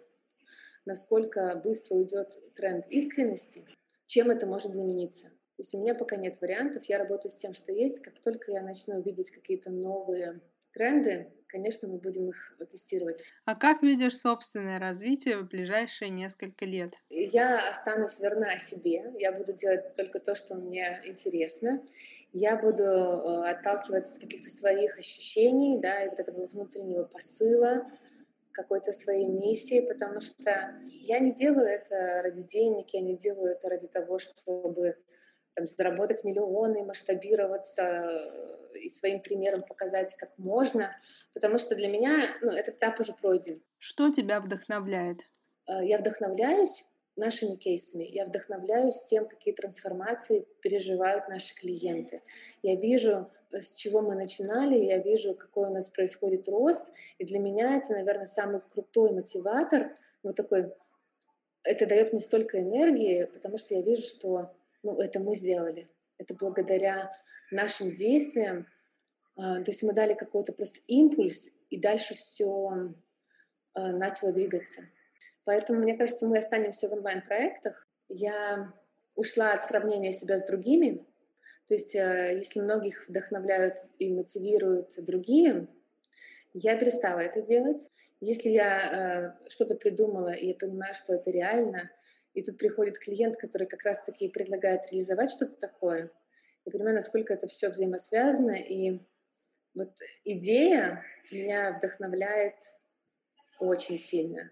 насколько 0.85 1.61
быстро 1.63 1.97
уйдет 1.97 2.39
тренд 2.55 2.87
искренности, 2.89 3.65
чем 4.07 4.31
это 4.31 4.47
может 4.47 4.73
замениться. 4.73 5.29
То 5.29 5.61
есть 5.61 5.75
у 5.75 5.81
меня 5.81 5.95
пока 5.95 6.17
нет 6.17 6.41
вариантов, 6.41 6.85
я 6.87 6.97
работаю 6.97 7.31
с 7.31 7.37
тем, 7.37 7.55
что 7.55 7.73
есть. 7.73 8.01
Как 8.01 8.19
только 8.21 8.51
я 8.53 8.63
начну 8.63 9.01
видеть 9.01 9.31
какие-то 9.31 9.71
новые 9.71 10.41
тренды, 10.73 11.31
конечно, 11.47 11.87
мы 11.89 11.99
будем 11.99 12.31
их 12.31 12.57
тестировать. 12.71 13.19
А 13.45 13.55
как 13.55 13.83
видишь 13.83 14.19
собственное 14.19 14.79
развитие 14.79 15.39
в 15.39 15.49
ближайшие 15.49 16.11
несколько 16.11 16.65
лет? 16.65 16.95
Я 17.11 17.69
останусь 17.69 18.21
верна 18.21 18.59
себе, 18.59 19.13
я 19.19 19.33
буду 19.33 19.53
делать 19.53 19.93
только 19.95 20.19
то, 20.19 20.35
что 20.35 20.55
мне 20.55 21.01
интересно. 21.05 21.83
Я 22.33 22.57
буду 22.57 22.83
э, 22.83 23.51
отталкиваться 23.51 24.15
от 24.15 24.21
каких-то 24.23 24.49
своих 24.49 24.99
ощущений, 24.99 25.79
да, 25.79 26.03
и 26.03 26.09
вот 26.09 26.19
этого 26.19 26.47
внутреннего 26.47 27.05
посыла, 27.05 27.87
какой-то 28.53 28.93
своей 28.93 29.27
миссии, 29.27 29.81
потому 29.81 30.21
что 30.21 30.75
я 30.89 31.19
не 31.19 31.33
делаю 31.33 31.67
это 31.67 32.23
ради 32.23 32.43
денег, 32.43 32.91
я 32.91 33.01
не 33.01 33.17
делаю 33.17 33.53
это 33.53 33.69
ради 33.69 33.89
того, 33.89 34.19
чтобы 34.19 34.97
там, 35.55 35.67
заработать 35.67 36.25
миллионы, 36.25 36.85
масштабироваться 36.85 38.09
и 38.81 38.89
своим 38.89 39.21
примером 39.21 39.63
показать, 39.63 40.17
как 40.17 40.31
можно, 40.39 40.97
потому 41.35 41.59
что 41.59 41.75
для 41.75 41.89
меня 41.89 42.27
ну, 42.41 42.51
этот 42.51 42.77
этап 42.77 42.99
уже 43.01 43.13
пройден. 43.13 43.63
Что 43.79 44.11
тебя 44.11 44.41
вдохновляет? 44.41 45.21
Э, 45.69 45.85
я 45.85 45.99
вдохновляюсь 45.99 46.87
нашими 47.17 47.57
кейсами, 47.57 48.05
я 48.05 48.25
вдохновляюсь 48.25 49.03
тем, 49.03 49.29
какие 49.29 49.55
трансформации 49.55 50.47
переживают 50.61 51.29
наши 51.29 51.55
клиенты. 51.55 52.23
Я 52.63 52.77
вижу, 52.77 53.29
с 53.51 53.75
чего 53.75 54.01
мы 54.01 54.15
начинали, 54.15 54.77
я 54.77 54.99
вижу, 54.99 55.35
какой 55.35 55.69
у 55.69 55.73
нас 55.73 55.91
происходит 55.91 56.49
рост, 56.49 56.87
и 57.19 57.25
для 57.25 57.39
меня 57.39 57.77
это, 57.77 57.93
наверное, 57.93 58.27
самый 58.27 58.61
крутой 58.61 59.13
мотиватор, 59.13 59.97
вот 60.23 60.37
такой, 60.37 60.73
это 61.63 61.87
дает 61.87 62.13
мне 62.13 62.21
столько 62.21 62.61
энергии, 62.61 63.25
потому 63.25 63.59
что 63.59 63.75
я 63.75 63.83
вижу, 63.83 64.03
что 64.03 64.55
ну, 64.83 64.99
это 65.01 65.21
мы 65.21 65.37
сделали. 65.37 65.89
Это 66.19 66.35
благодаря 66.35 67.13
нашим 67.51 67.93
действиям. 67.93 68.67
А, 69.37 69.63
то 69.63 69.71
есть 69.71 69.83
мы 69.83 69.93
дали 69.93 70.15
какой-то 70.15 70.53
просто 70.53 70.81
импульс, 70.87 71.53
и 71.71 71.79
дальше 71.79 72.15
все 72.15 72.95
а, 73.75 73.93
начало 73.93 74.33
двигаться. 74.33 74.83
Поэтому, 75.45 75.81
мне 75.81 75.97
кажется, 75.97 76.27
мы 76.27 76.39
останемся 76.39 76.89
в 76.89 76.93
онлайн-проектах. 76.93 77.87
Я 78.09 78.73
ушла 79.15 79.53
от 79.53 79.63
сравнения 79.63 80.13
себя 80.13 80.39
с 80.39 80.47
другими. 80.47 81.07
То 81.67 81.75
есть, 81.75 81.97
а, 81.97 82.33
если 82.33 82.61
многих 82.61 83.09
вдохновляют 83.09 83.79
и 83.99 84.13
мотивируют 84.13 84.93
другие, 84.99 85.69
я 86.55 86.77
перестала 86.77 87.21
это 87.21 87.43
делать. 87.43 87.91
Если 88.21 88.51
я 88.51 89.37
что-то 89.49 89.75
придумала, 89.75 90.33
и 90.33 90.49
я 90.49 90.55
понимаю, 90.55 90.95
что 90.95 91.15
это 91.15 91.31
реально— 91.31 91.91
и 92.35 92.43
тут 92.43 92.59
приходит 92.59 92.99
клиент, 92.99 93.37
который 93.37 93.67
как 93.67 93.83
раз-таки 93.85 94.29
предлагает 94.29 94.91
реализовать 94.91 95.33
что-то 95.33 95.55
такое. 95.57 96.11
Я 96.65 96.73
понимаю, 96.73 96.95
насколько 96.95 97.35
это 97.35 97.47
все 97.47 97.69
взаимосвязано, 97.69 98.53
и 98.53 99.01
вот 99.75 99.93
идея 100.25 101.05
меня 101.31 101.73
вдохновляет 101.73 102.57
очень 103.59 103.99
сильно. 103.99 104.51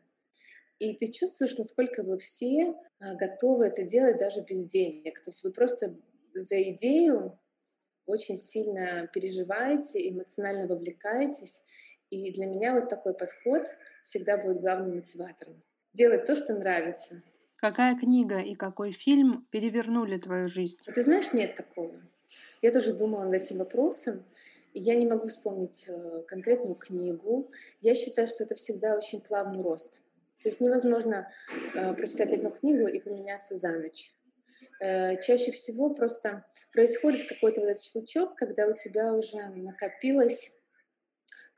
И 0.80 0.94
ты 0.94 1.12
чувствуешь, 1.12 1.56
насколько 1.56 2.02
вы 2.02 2.18
все 2.18 2.74
а, 2.98 3.14
готовы 3.14 3.66
это 3.66 3.84
делать 3.84 4.18
даже 4.18 4.40
без 4.40 4.66
денег. 4.66 5.20
То 5.20 5.28
есть 5.28 5.44
вы 5.44 5.52
просто 5.52 5.94
за 6.34 6.60
идею 6.70 7.38
очень 8.06 8.36
сильно 8.36 9.08
переживаете, 9.12 10.08
эмоционально 10.08 10.66
вовлекаетесь. 10.66 11.64
И 12.10 12.32
для 12.32 12.46
меня 12.46 12.74
вот 12.74 12.88
такой 12.88 13.14
подход 13.14 13.68
всегда 14.02 14.36
будет 14.36 14.60
главным 14.60 14.96
мотиватором. 14.96 15.60
Делать 15.92 16.24
то, 16.24 16.34
что 16.34 16.54
нравится, 16.54 17.22
Какая 17.60 17.94
книга 17.94 18.40
и 18.40 18.54
какой 18.54 18.90
фильм 18.90 19.46
перевернули 19.50 20.16
твою 20.16 20.48
жизнь? 20.48 20.78
Ты 20.94 21.02
знаешь, 21.02 21.34
нет 21.34 21.56
такого. 21.56 21.92
Я 22.62 22.72
тоже 22.72 22.94
думала 22.94 23.24
над 23.24 23.34
этим 23.34 23.58
вопросом. 23.58 24.24
Я 24.72 24.94
не 24.94 25.06
могу 25.06 25.26
вспомнить 25.26 25.86
э, 25.90 26.22
конкретную 26.26 26.74
книгу. 26.74 27.50
Я 27.82 27.94
считаю, 27.94 28.28
что 28.28 28.44
это 28.44 28.54
всегда 28.54 28.96
очень 28.96 29.20
плавный 29.20 29.62
рост. 29.62 30.00
То 30.42 30.48
есть 30.48 30.60
невозможно 30.60 31.30
э, 31.74 31.94
прочитать 31.94 32.32
одну 32.32 32.50
книгу 32.50 32.86
и 32.86 33.00
поменяться 33.00 33.56
за 33.56 33.78
ночь. 33.78 34.12
Э, 34.80 35.20
чаще 35.20 35.52
всего 35.52 35.90
просто 35.94 36.44
происходит 36.72 37.28
какой-то 37.28 37.60
вот 37.60 37.68
этот 37.68 37.82
щелчок, 37.82 38.36
когда 38.36 38.66
у 38.66 38.74
тебя 38.74 39.12
уже 39.12 39.48
накопилось 39.48 40.54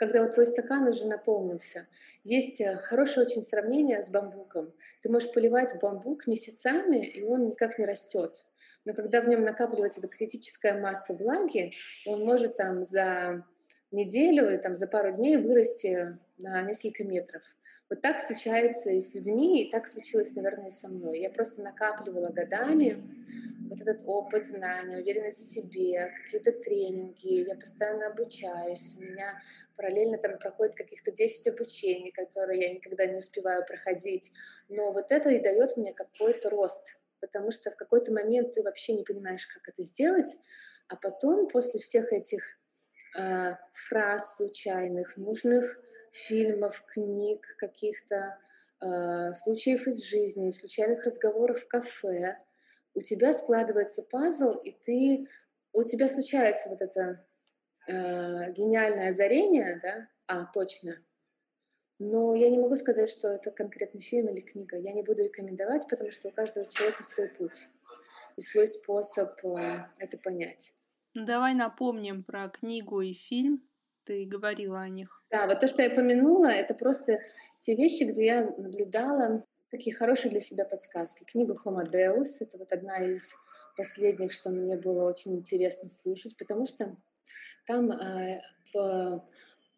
когда 0.03 0.25
вот 0.25 0.35
твой 0.35 0.47
стакан 0.47 0.89
уже 0.89 1.07
наполнился. 1.07 1.87
Есть 2.25 2.61
э, 2.61 2.75
хорошее 2.79 3.25
очень 3.25 3.41
сравнение 3.41 4.03
с 4.03 4.11
бамбуком. 4.11 4.75
Ты 5.01 5.09
можешь 5.09 5.33
поливать 5.33 5.79
бамбук 5.81 6.27
месяцами, 6.27 7.07
и 7.07 7.23
он 7.23 7.47
никак 7.47 7.79
не 7.79 7.87
растет. 7.87 8.47
Но 8.85 8.95
когда 8.95 9.21
в 9.21 9.29
нем 9.29 9.43
накапливается 9.43 10.01
эта 10.01 10.09
критическая 10.09 10.75
масса 10.75 11.15
влаги, 11.15 11.73
он 12.05 12.25
может 12.25 12.57
там 12.57 12.83
за 12.83 13.47
неделю, 13.93 14.53
и 14.53 14.59
там 14.59 14.77
за 14.77 14.89
пару 14.89 15.13
дней 15.13 15.37
вырасти 15.37 16.19
на 16.37 16.63
несколько 16.63 17.05
метров. 17.05 17.45
Вот 17.93 18.01
так 18.01 18.21
случается 18.21 18.89
и 18.89 19.03
с 19.03 19.15
людьми, 19.15 19.63
и 19.63 19.71
так 19.71 19.87
случилось, 19.87 20.35
наверное, 20.35 20.69
и 20.69 20.71
со 20.71 20.89
мной. 20.89 21.21
Я 21.21 21.29
просто 21.29 21.61
накапливала 21.61 22.33
годами 22.33 22.97
вот 23.69 23.83
этот 23.83 24.05
опыт, 24.07 24.47
знания, 24.47 24.97
уверенность 24.97 25.41
в 25.41 25.53
себе, 25.53 26.11
какие-то 26.25 26.53
тренинги, 26.53 27.47
я 27.47 27.55
постоянно 27.55 28.07
обучаюсь, 28.07 28.97
у 28.99 29.03
меня 29.03 29.43
параллельно 29.77 30.17
там 30.17 30.39
проходит 30.39 30.75
каких-то 30.75 31.11
10 31.11 31.49
обучений, 31.49 32.13
которые 32.13 32.63
я 32.63 32.73
никогда 32.73 33.05
не 33.05 33.19
успеваю 33.19 33.63
проходить. 33.67 34.33
Но 34.71 34.91
вот 34.91 35.13
это 35.13 35.29
и 35.29 35.39
дает 35.39 35.77
мне 35.77 35.93
какой-то 35.93 36.49
рост, 36.49 36.97
потому 37.21 37.51
что 37.51 37.71
в 37.71 37.77
какой-то 37.77 38.11
момент 38.11 38.55
ты 38.55 38.63
вообще 38.63 38.95
не 38.95 39.03
понимаешь, 39.03 39.47
как 39.47 39.69
это 39.69 39.83
сделать, 39.83 40.39
а 40.89 40.97
потом 40.97 41.47
после 41.47 41.79
всех 41.79 42.11
этих 42.11 42.43
э, 43.19 43.57
фраз 43.71 44.39
случайных, 44.39 45.19
нужных 45.19 45.79
фильмов, 46.13 46.85
книг, 46.87 47.57
каких-то 47.59 48.39
э, 48.81 49.33
случаев 49.33 49.89
из 49.89 50.05
жизни, 50.05 50.51
случайных 50.51 51.05
разговоров 51.05 51.63
в 51.63 51.67
кафе, 51.67 52.39
у 52.95 53.01
тебя 53.01 53.35
складывается 53.35 54.03
пазл, 54.03 54.53
и 54.59 54.71
ты, 54.71 55.27
у 55.73 55.83
тебя 55.83 56.09
случается 56.09 56.69
вот 56.69 56.81
это 56.81 57.27
э, 57.89 58.53
гениальное 58.53 59.09
озарение, 59.09 59.81
да, 59.83 60.09
а, 60.27 60.45
точно, 60.45 60.99
но 62.05 62.35
я 62.35 62.51
не 62.51 62.59
могу 62.59 62.75
сказать, 62.75 63.09
что 63.09 63.29
это 63.29 63.53
конкретный 63.53 64.01
фильм 64.01 64.29
или 64.29 64.41
книга. 64.41 64.77
Я 64.77 64.93
не 64.93 65.05
буду 65.05 65.23
рекомендовать, 65.23 65.87
потому 65.89 66.11
что 66.11 66.29
у 66.29 66.33
каждого 66.33 66.67
человека 66.69 67.05
свой 67.05 67.29
путь 67.29 67.69
и 68.37 68.41
свой 68.41 68.67
способ 68.67 69.39
э, 69.45 69.87
это 69.99 70.19
понять. 70.19 70.75
Ну, 71.15 71.25
давай 71.25 71.55
напомним 71.55 72.25
про 72.25 72.49
книгу 72.49 73.01
и 73.03 73.15
фильм. 73.15 73.63
Ты 74.05 74.25
говорила 74.25 74.81
о 74.81 74.89
них. 74.89 75.22
Да, 75.33 75.47
вот 75.47 75.61
то, 75.61 75.67
что 75.67 75.83
я 75.83 75.91
упомянула, 75.91 76.49
это 76.49 76.75
просто 76.75 77.23
те 77.59 77.75
вещи, 77.75 78.03
где 78.05 78.27
я 78.27 78.45
наблюдала 78.59 79.43
такие 79.71 79.97
хорошие 79.97 80.31
для 80.31 80.41
себя 80.41 80.67
подсказки. 80.67 81.25
Книга 81.25 81.57
Homo 81.65 81.91
Deus— 81.91 82.27
это 82.41 82.59
вот 82.59 82.71
одна 82.71 82.99
из 82.99 83.35
последних, 83.75 84.31
что 84.31 84.51
мне 84.51 84.77
было 84.77 85.09
очень 85.09 85.35
интересно 85.35 85.89
слушать, 85.89 86.37
потому 86.37 86.67
что 86.67 86.95
там 87.67 87.91
э, 87.93 88.43
в 88.75 89.27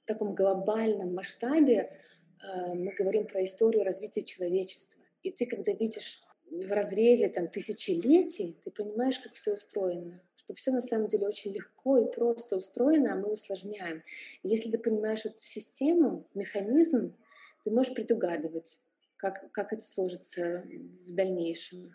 таком 0.06 0.34
глобальном 0.34 1.14
масштабе 1.14 2.00
э, 2.42 2.74
мы 2.74 2.92
говорим 2.92 3.28
про 3.28 3.44
историю 3.44 3.84
развития 3.84 4.24
человечества. 4.24 5.00
И 5.22 5.30
ты, 5.30 5.46
когда 5.46 5.70
видишь 5.70 6.24
в 6.50 6.72
разрезе 6.72 7.28
там, 7.28 7.46
тысячелетий, 7.46 8.58
ты 8.64 8.72
понимаешь, 8.72 9.20
как 9.20 9.34
все 9.34 9.54
устроено. 9.54 10.20
Что 10.44 10.54
все 10.54 10.72
на 10.72 10.82
самом 10.82 11.08
деле 11.08 11.26
очень 11.26 11.52
легко 11.52 11.96
и 11.96 12.10
просто 12.10 12.58
устроено, 12.58 13.14
а 13.14 13.16
мы 13.16 13.32
усложняем. 13.32 14.02
И 14.42 14.48
если 14.48 14.70
ты 14.70 14.78
понимаешь 14.78 15.24
эту 15.24 15.42
систему, 15.42 16.26
механизм, 16.34 17.16
ты 17.64 17.70
можешь 17.70 17.94
предугадывать, 17.94 18.78
как, 19.16 19.50
как 19.52 19.72
это 19.72 19.82
сложится 19.82 20.62
в 21.06 21.14
дальнейшем. 21.14 21.94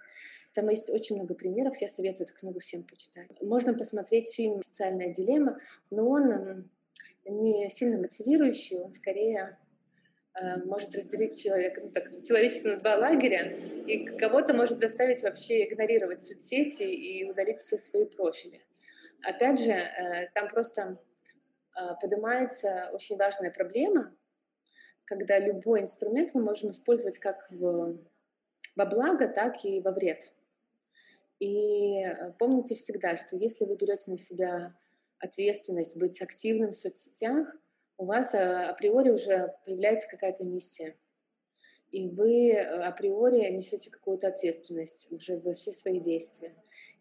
Там 0.55 0.67
есть 0.69 0.89
очень 0.89 1.17
много 1.17 1.35
примеров, 1.35 1.77
я 1.79 1.87
советую 1.87 2.25
эту 2.25 2.35
книгу 2.35 2.59
всем 2.59 2.83
почитать. 2.83 3.29
Можно 3.39 3.75
посмотреть 3.75 4.33
фильм 4.33 4.63
«Социальная 4.63 5.13
дилемма», 5.13 5.59
но 5.91 6.09
он 6.09 6.69
не 7.25 7.69
сильно 7.69 7.99
мотивирующий, 7.99 8.79
он 8.79 8.91
скорее 8.91 9.59
может 10.65 10.95
разделить 10.95 11.41
человека, 11.41 11.81
ну, 11.81 11.91
так, 11.91 12.09
человечество 12.23 12.69
на 12.69 12.77
два 12.77 12.95
лагеря, 12.97 13.57
и 13.85 14.05
кого-то 14.17 14.53
может 14.53 14.79
заставить 14.79 15.23
вообще 15.23 15.67
игнорировать 15.67 16.21
соцсети 16.21 16.83
и 16.83 17.29
удалить 17.29 17.59
все 17.61 17.77
свои 17.77 18.05
профили. 18.05 18.61
Опять 19.21 19.59
же, 19.59 19.71
э, 19.71 20.29
там 20.33 20.47
просто 20.47 20.97
э, 21.75 21.81
поднимается 22.01 22.89
очень 22.93 23.17
важная 23.17 23.51
проблема, 23.51 24.15
когда 25.05 25.39
любой 25.39 25.81
инструмент 25.81 26.31
мы 26.33 26.41
можем 26.41 26.71
использовать 26.71 27.19
как 27.19 27.47
в, 27.49 27.97
во 28.75 28.85
благо, 28.85 29.27
так 29.27 29.65
и 29.65 29.81
во 29.81 29.91
вред. 29.91 30.31
И 31.39 32.03
э, 32.03 32.31
помните 32.37 32.75
всегда, 32.75 33.17
что 33.17 33.35
если 33.37 33.65
вы 33.65 33.75
берете 33.75 34.11
на 34.11 34.17
себя 34.17 34.75
ответственность 35.17 35.97
быть 35.97 36.21
активным 36.21 36.71
в 36.71 36.75
соцсетях, 36.75 37.47
у 37.99 38.05
вас 38.05 38.33
э, 38.33 38.39
априори 38.39 39.09
уже 39.09 39.53
появляется 39.65 40.09
какая-то 40.09 40.45
миссия. 40.45 40.95
И 41.91 42.07
вы 42.07 42.51
э, 42.51 42.63
априори 42.83 43.51
несете 43.51 43.91
какую-то 43.91 44.29
ответственность 44.29 45.11
уже 45.11 45.37
за 45.37 45.53
все 45.53 45.73
свои 45.73 45.99
действия. 45.99 46.55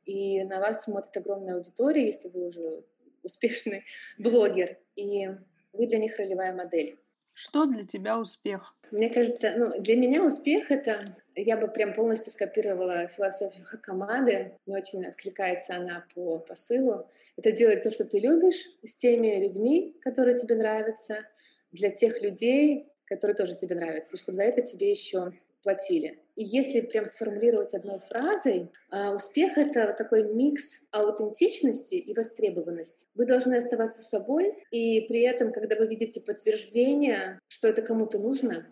И 0.05 0.43
на 0.45 0.59
вас 0.59 0.85
смотрит 0.85 1.17
огромная 1.17 1.55
аудитория, 1.55 2.07
если 2.07 2.29
вы 2.29 2.49
уже 2.49 2.85
успешный 3.23 3.85
блогер, 4.19 4.77
и 4.97 5.29
вы 5.73 5.87
для 5.87 5.99
них 5.99 6.19
ролевая 6.19 6.53
модель. 6.53 6.99
Что 7.33 7.67
для 7.67 7.87
тебя 7.87 8.19
успех? 8.19 8.75
Мне 8.91 9.09
кажется, 9.09 9.55
ну, 9.57 9.81
для 9.81 9.97
меня 9.97 10.25
успех— 10.25 10.71
это... 10.73 11.17
Я 11.41 11.57
бы 11.57 11.69
прям 11.69 11.95
полностью 11.95 12.33
скопировала 12.33 13.09
философию 13.09 13.65
Хакамады. 13.65 14.53
Мне 14.67 14.79
очень 14.79 15.07
откликается 15.07 15.77
она 15.77 16.05
по 16.15 16.39
посылу. 16.39 17.09
Это 17.37 17.53
делать 17.53 17.83
то, 17.83 17.93
что 17.93 18.05
ты 18.05 18.19
любишь, 18.19 18.69
с 18.83 18.97
теми 18.97 19.41
людьми, 19.41 19.97
которые 20.01 20.37
тебе 20.37 20.57
нравятся, 20.57 21.25
для 21.71 21.91
тех 21.91 22.21
людей, 22.21 22.89
которые 23.05 23.37
тоже 23.37 23.55
тебе 23.55 23.77
нравятся, 23.77 24.17
и 24.17 24.19
чтобы 24.19 24.37
за 24.37 24.43
это 24.43 24.63
тебе 24.63 24.91
еще 24.91 25.33
платили. 25.63 26.19
И 26.35 26.45
если 26.45 26.81
прям 26.81 27.07
сформулировать 27.07 27.75
одной 27.75 28.01
фразой, 28.01 28.71
а, 28.91 29.15
успех— 29.15 29.53
это 29.59 29.93
такой 29.93 30.23
микс 30.23 30.83
аутентичности 30.91 31.97
и 31.97 32.15
востребованности. 32.15 33.07
Вы 33.15 33.27
должны 33.27 33.55
оставаться 33.55 34.03
собой, 34.03 34.55
и 34.71 35.03
при 35.03 35.23
этом, 35.23 35.53
когда 35.53 35.77
вы 35.77 35.87
видите 35.87 36.21
подтверждение, 36.21 37.39
что 37.49 37.69
это 37.69 37.83
кому-то 37.83 38.19
нужно, 38.19 38.67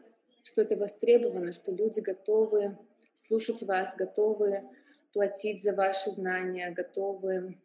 что 0.47 0.63
это 0.63 0.77
востребовано, 0.77 1.53
что 1.53 1.73
люди 1.73 2.01
готовы 2.01 2.79
слушать 3.17 3.63
вас, 3.63 3.97
готовы 3.97 4.63
платить 5.13 5.61
за 5.61 5.75
ваши 5.75 6.11
знания, 6.13 6.71
готовы 6.71 7.57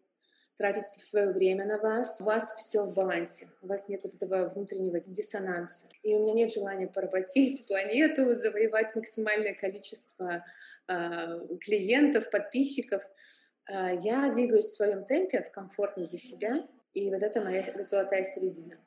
тратить 0.57 0.85
свое 0.85 1.31
время 1.31 1.65
на 1.65 1.77
вас, 1.77 2.19
у 2.19 2.23
вас 2.23 2.55
все 2.55 2.85
в 2.85 2.93
балансе, 2.93 3.49
у 3.61 3.67
вас 3.67 3.87
нет 3.87 4.01
вот 4.03 4.15
этого 4.15 4.49
внутреннего 4.49 4.99
диссонанса. 4.99 5.89
И 6.01 6.15
у 6.15 6.21
меня 6.21 6.33
нет 6.33 6.51
желания 6.51 6.87
поработить 6.87 7.65
планету, 7.67 8.33
завоевать 8.35 8.95
максимальное 8.95 9.53
количество 9.53 10.43
э, 10.87 11.57
клиентов, 11.61 12.31
подписчиков. 12.31 13.03
Э, 13.69 13.95
я 14.01 14.27
двигаюсь 14.31 14.65
в 14.65 14.75
своем 14.75 15.05
темпе, 15.05 15.43
в 15.43 15.51
комфортном 15.51 16.07
для 16.07 16.19
себя, 16.19 16.67
и 16.93 17.11
вот 17.11 17.21
это 17.21 17.41
моя 17.41 17.63
золотая 17.83 18.23
середина. 18.23 18.77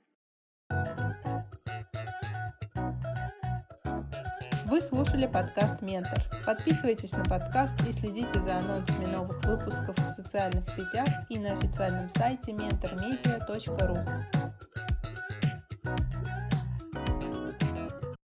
Вы 4.75 4.81
слушали 4.81 5.27
подкаст 5.27 5.83
«Ментор». 5.83 6.21
Подписывайтесь 6.45 7.13
на 7.13 7.23
подкаст 7.23 7.77
и 7.89 7.93
следите 7.93 8.43
за 8.43 8.59
анонсами 8.59 9.07
новых 9.07 9.41
выпусков 9.45 9.97
в 9.97 10.13
социальных 10.13 10.69
сетях 10.69 11.07
и 11.29 11.39
на 11.39 11.57
официальном 11.57 12.09
сайте 12.09 12.51
mentormedia.ru. 12.51 14.44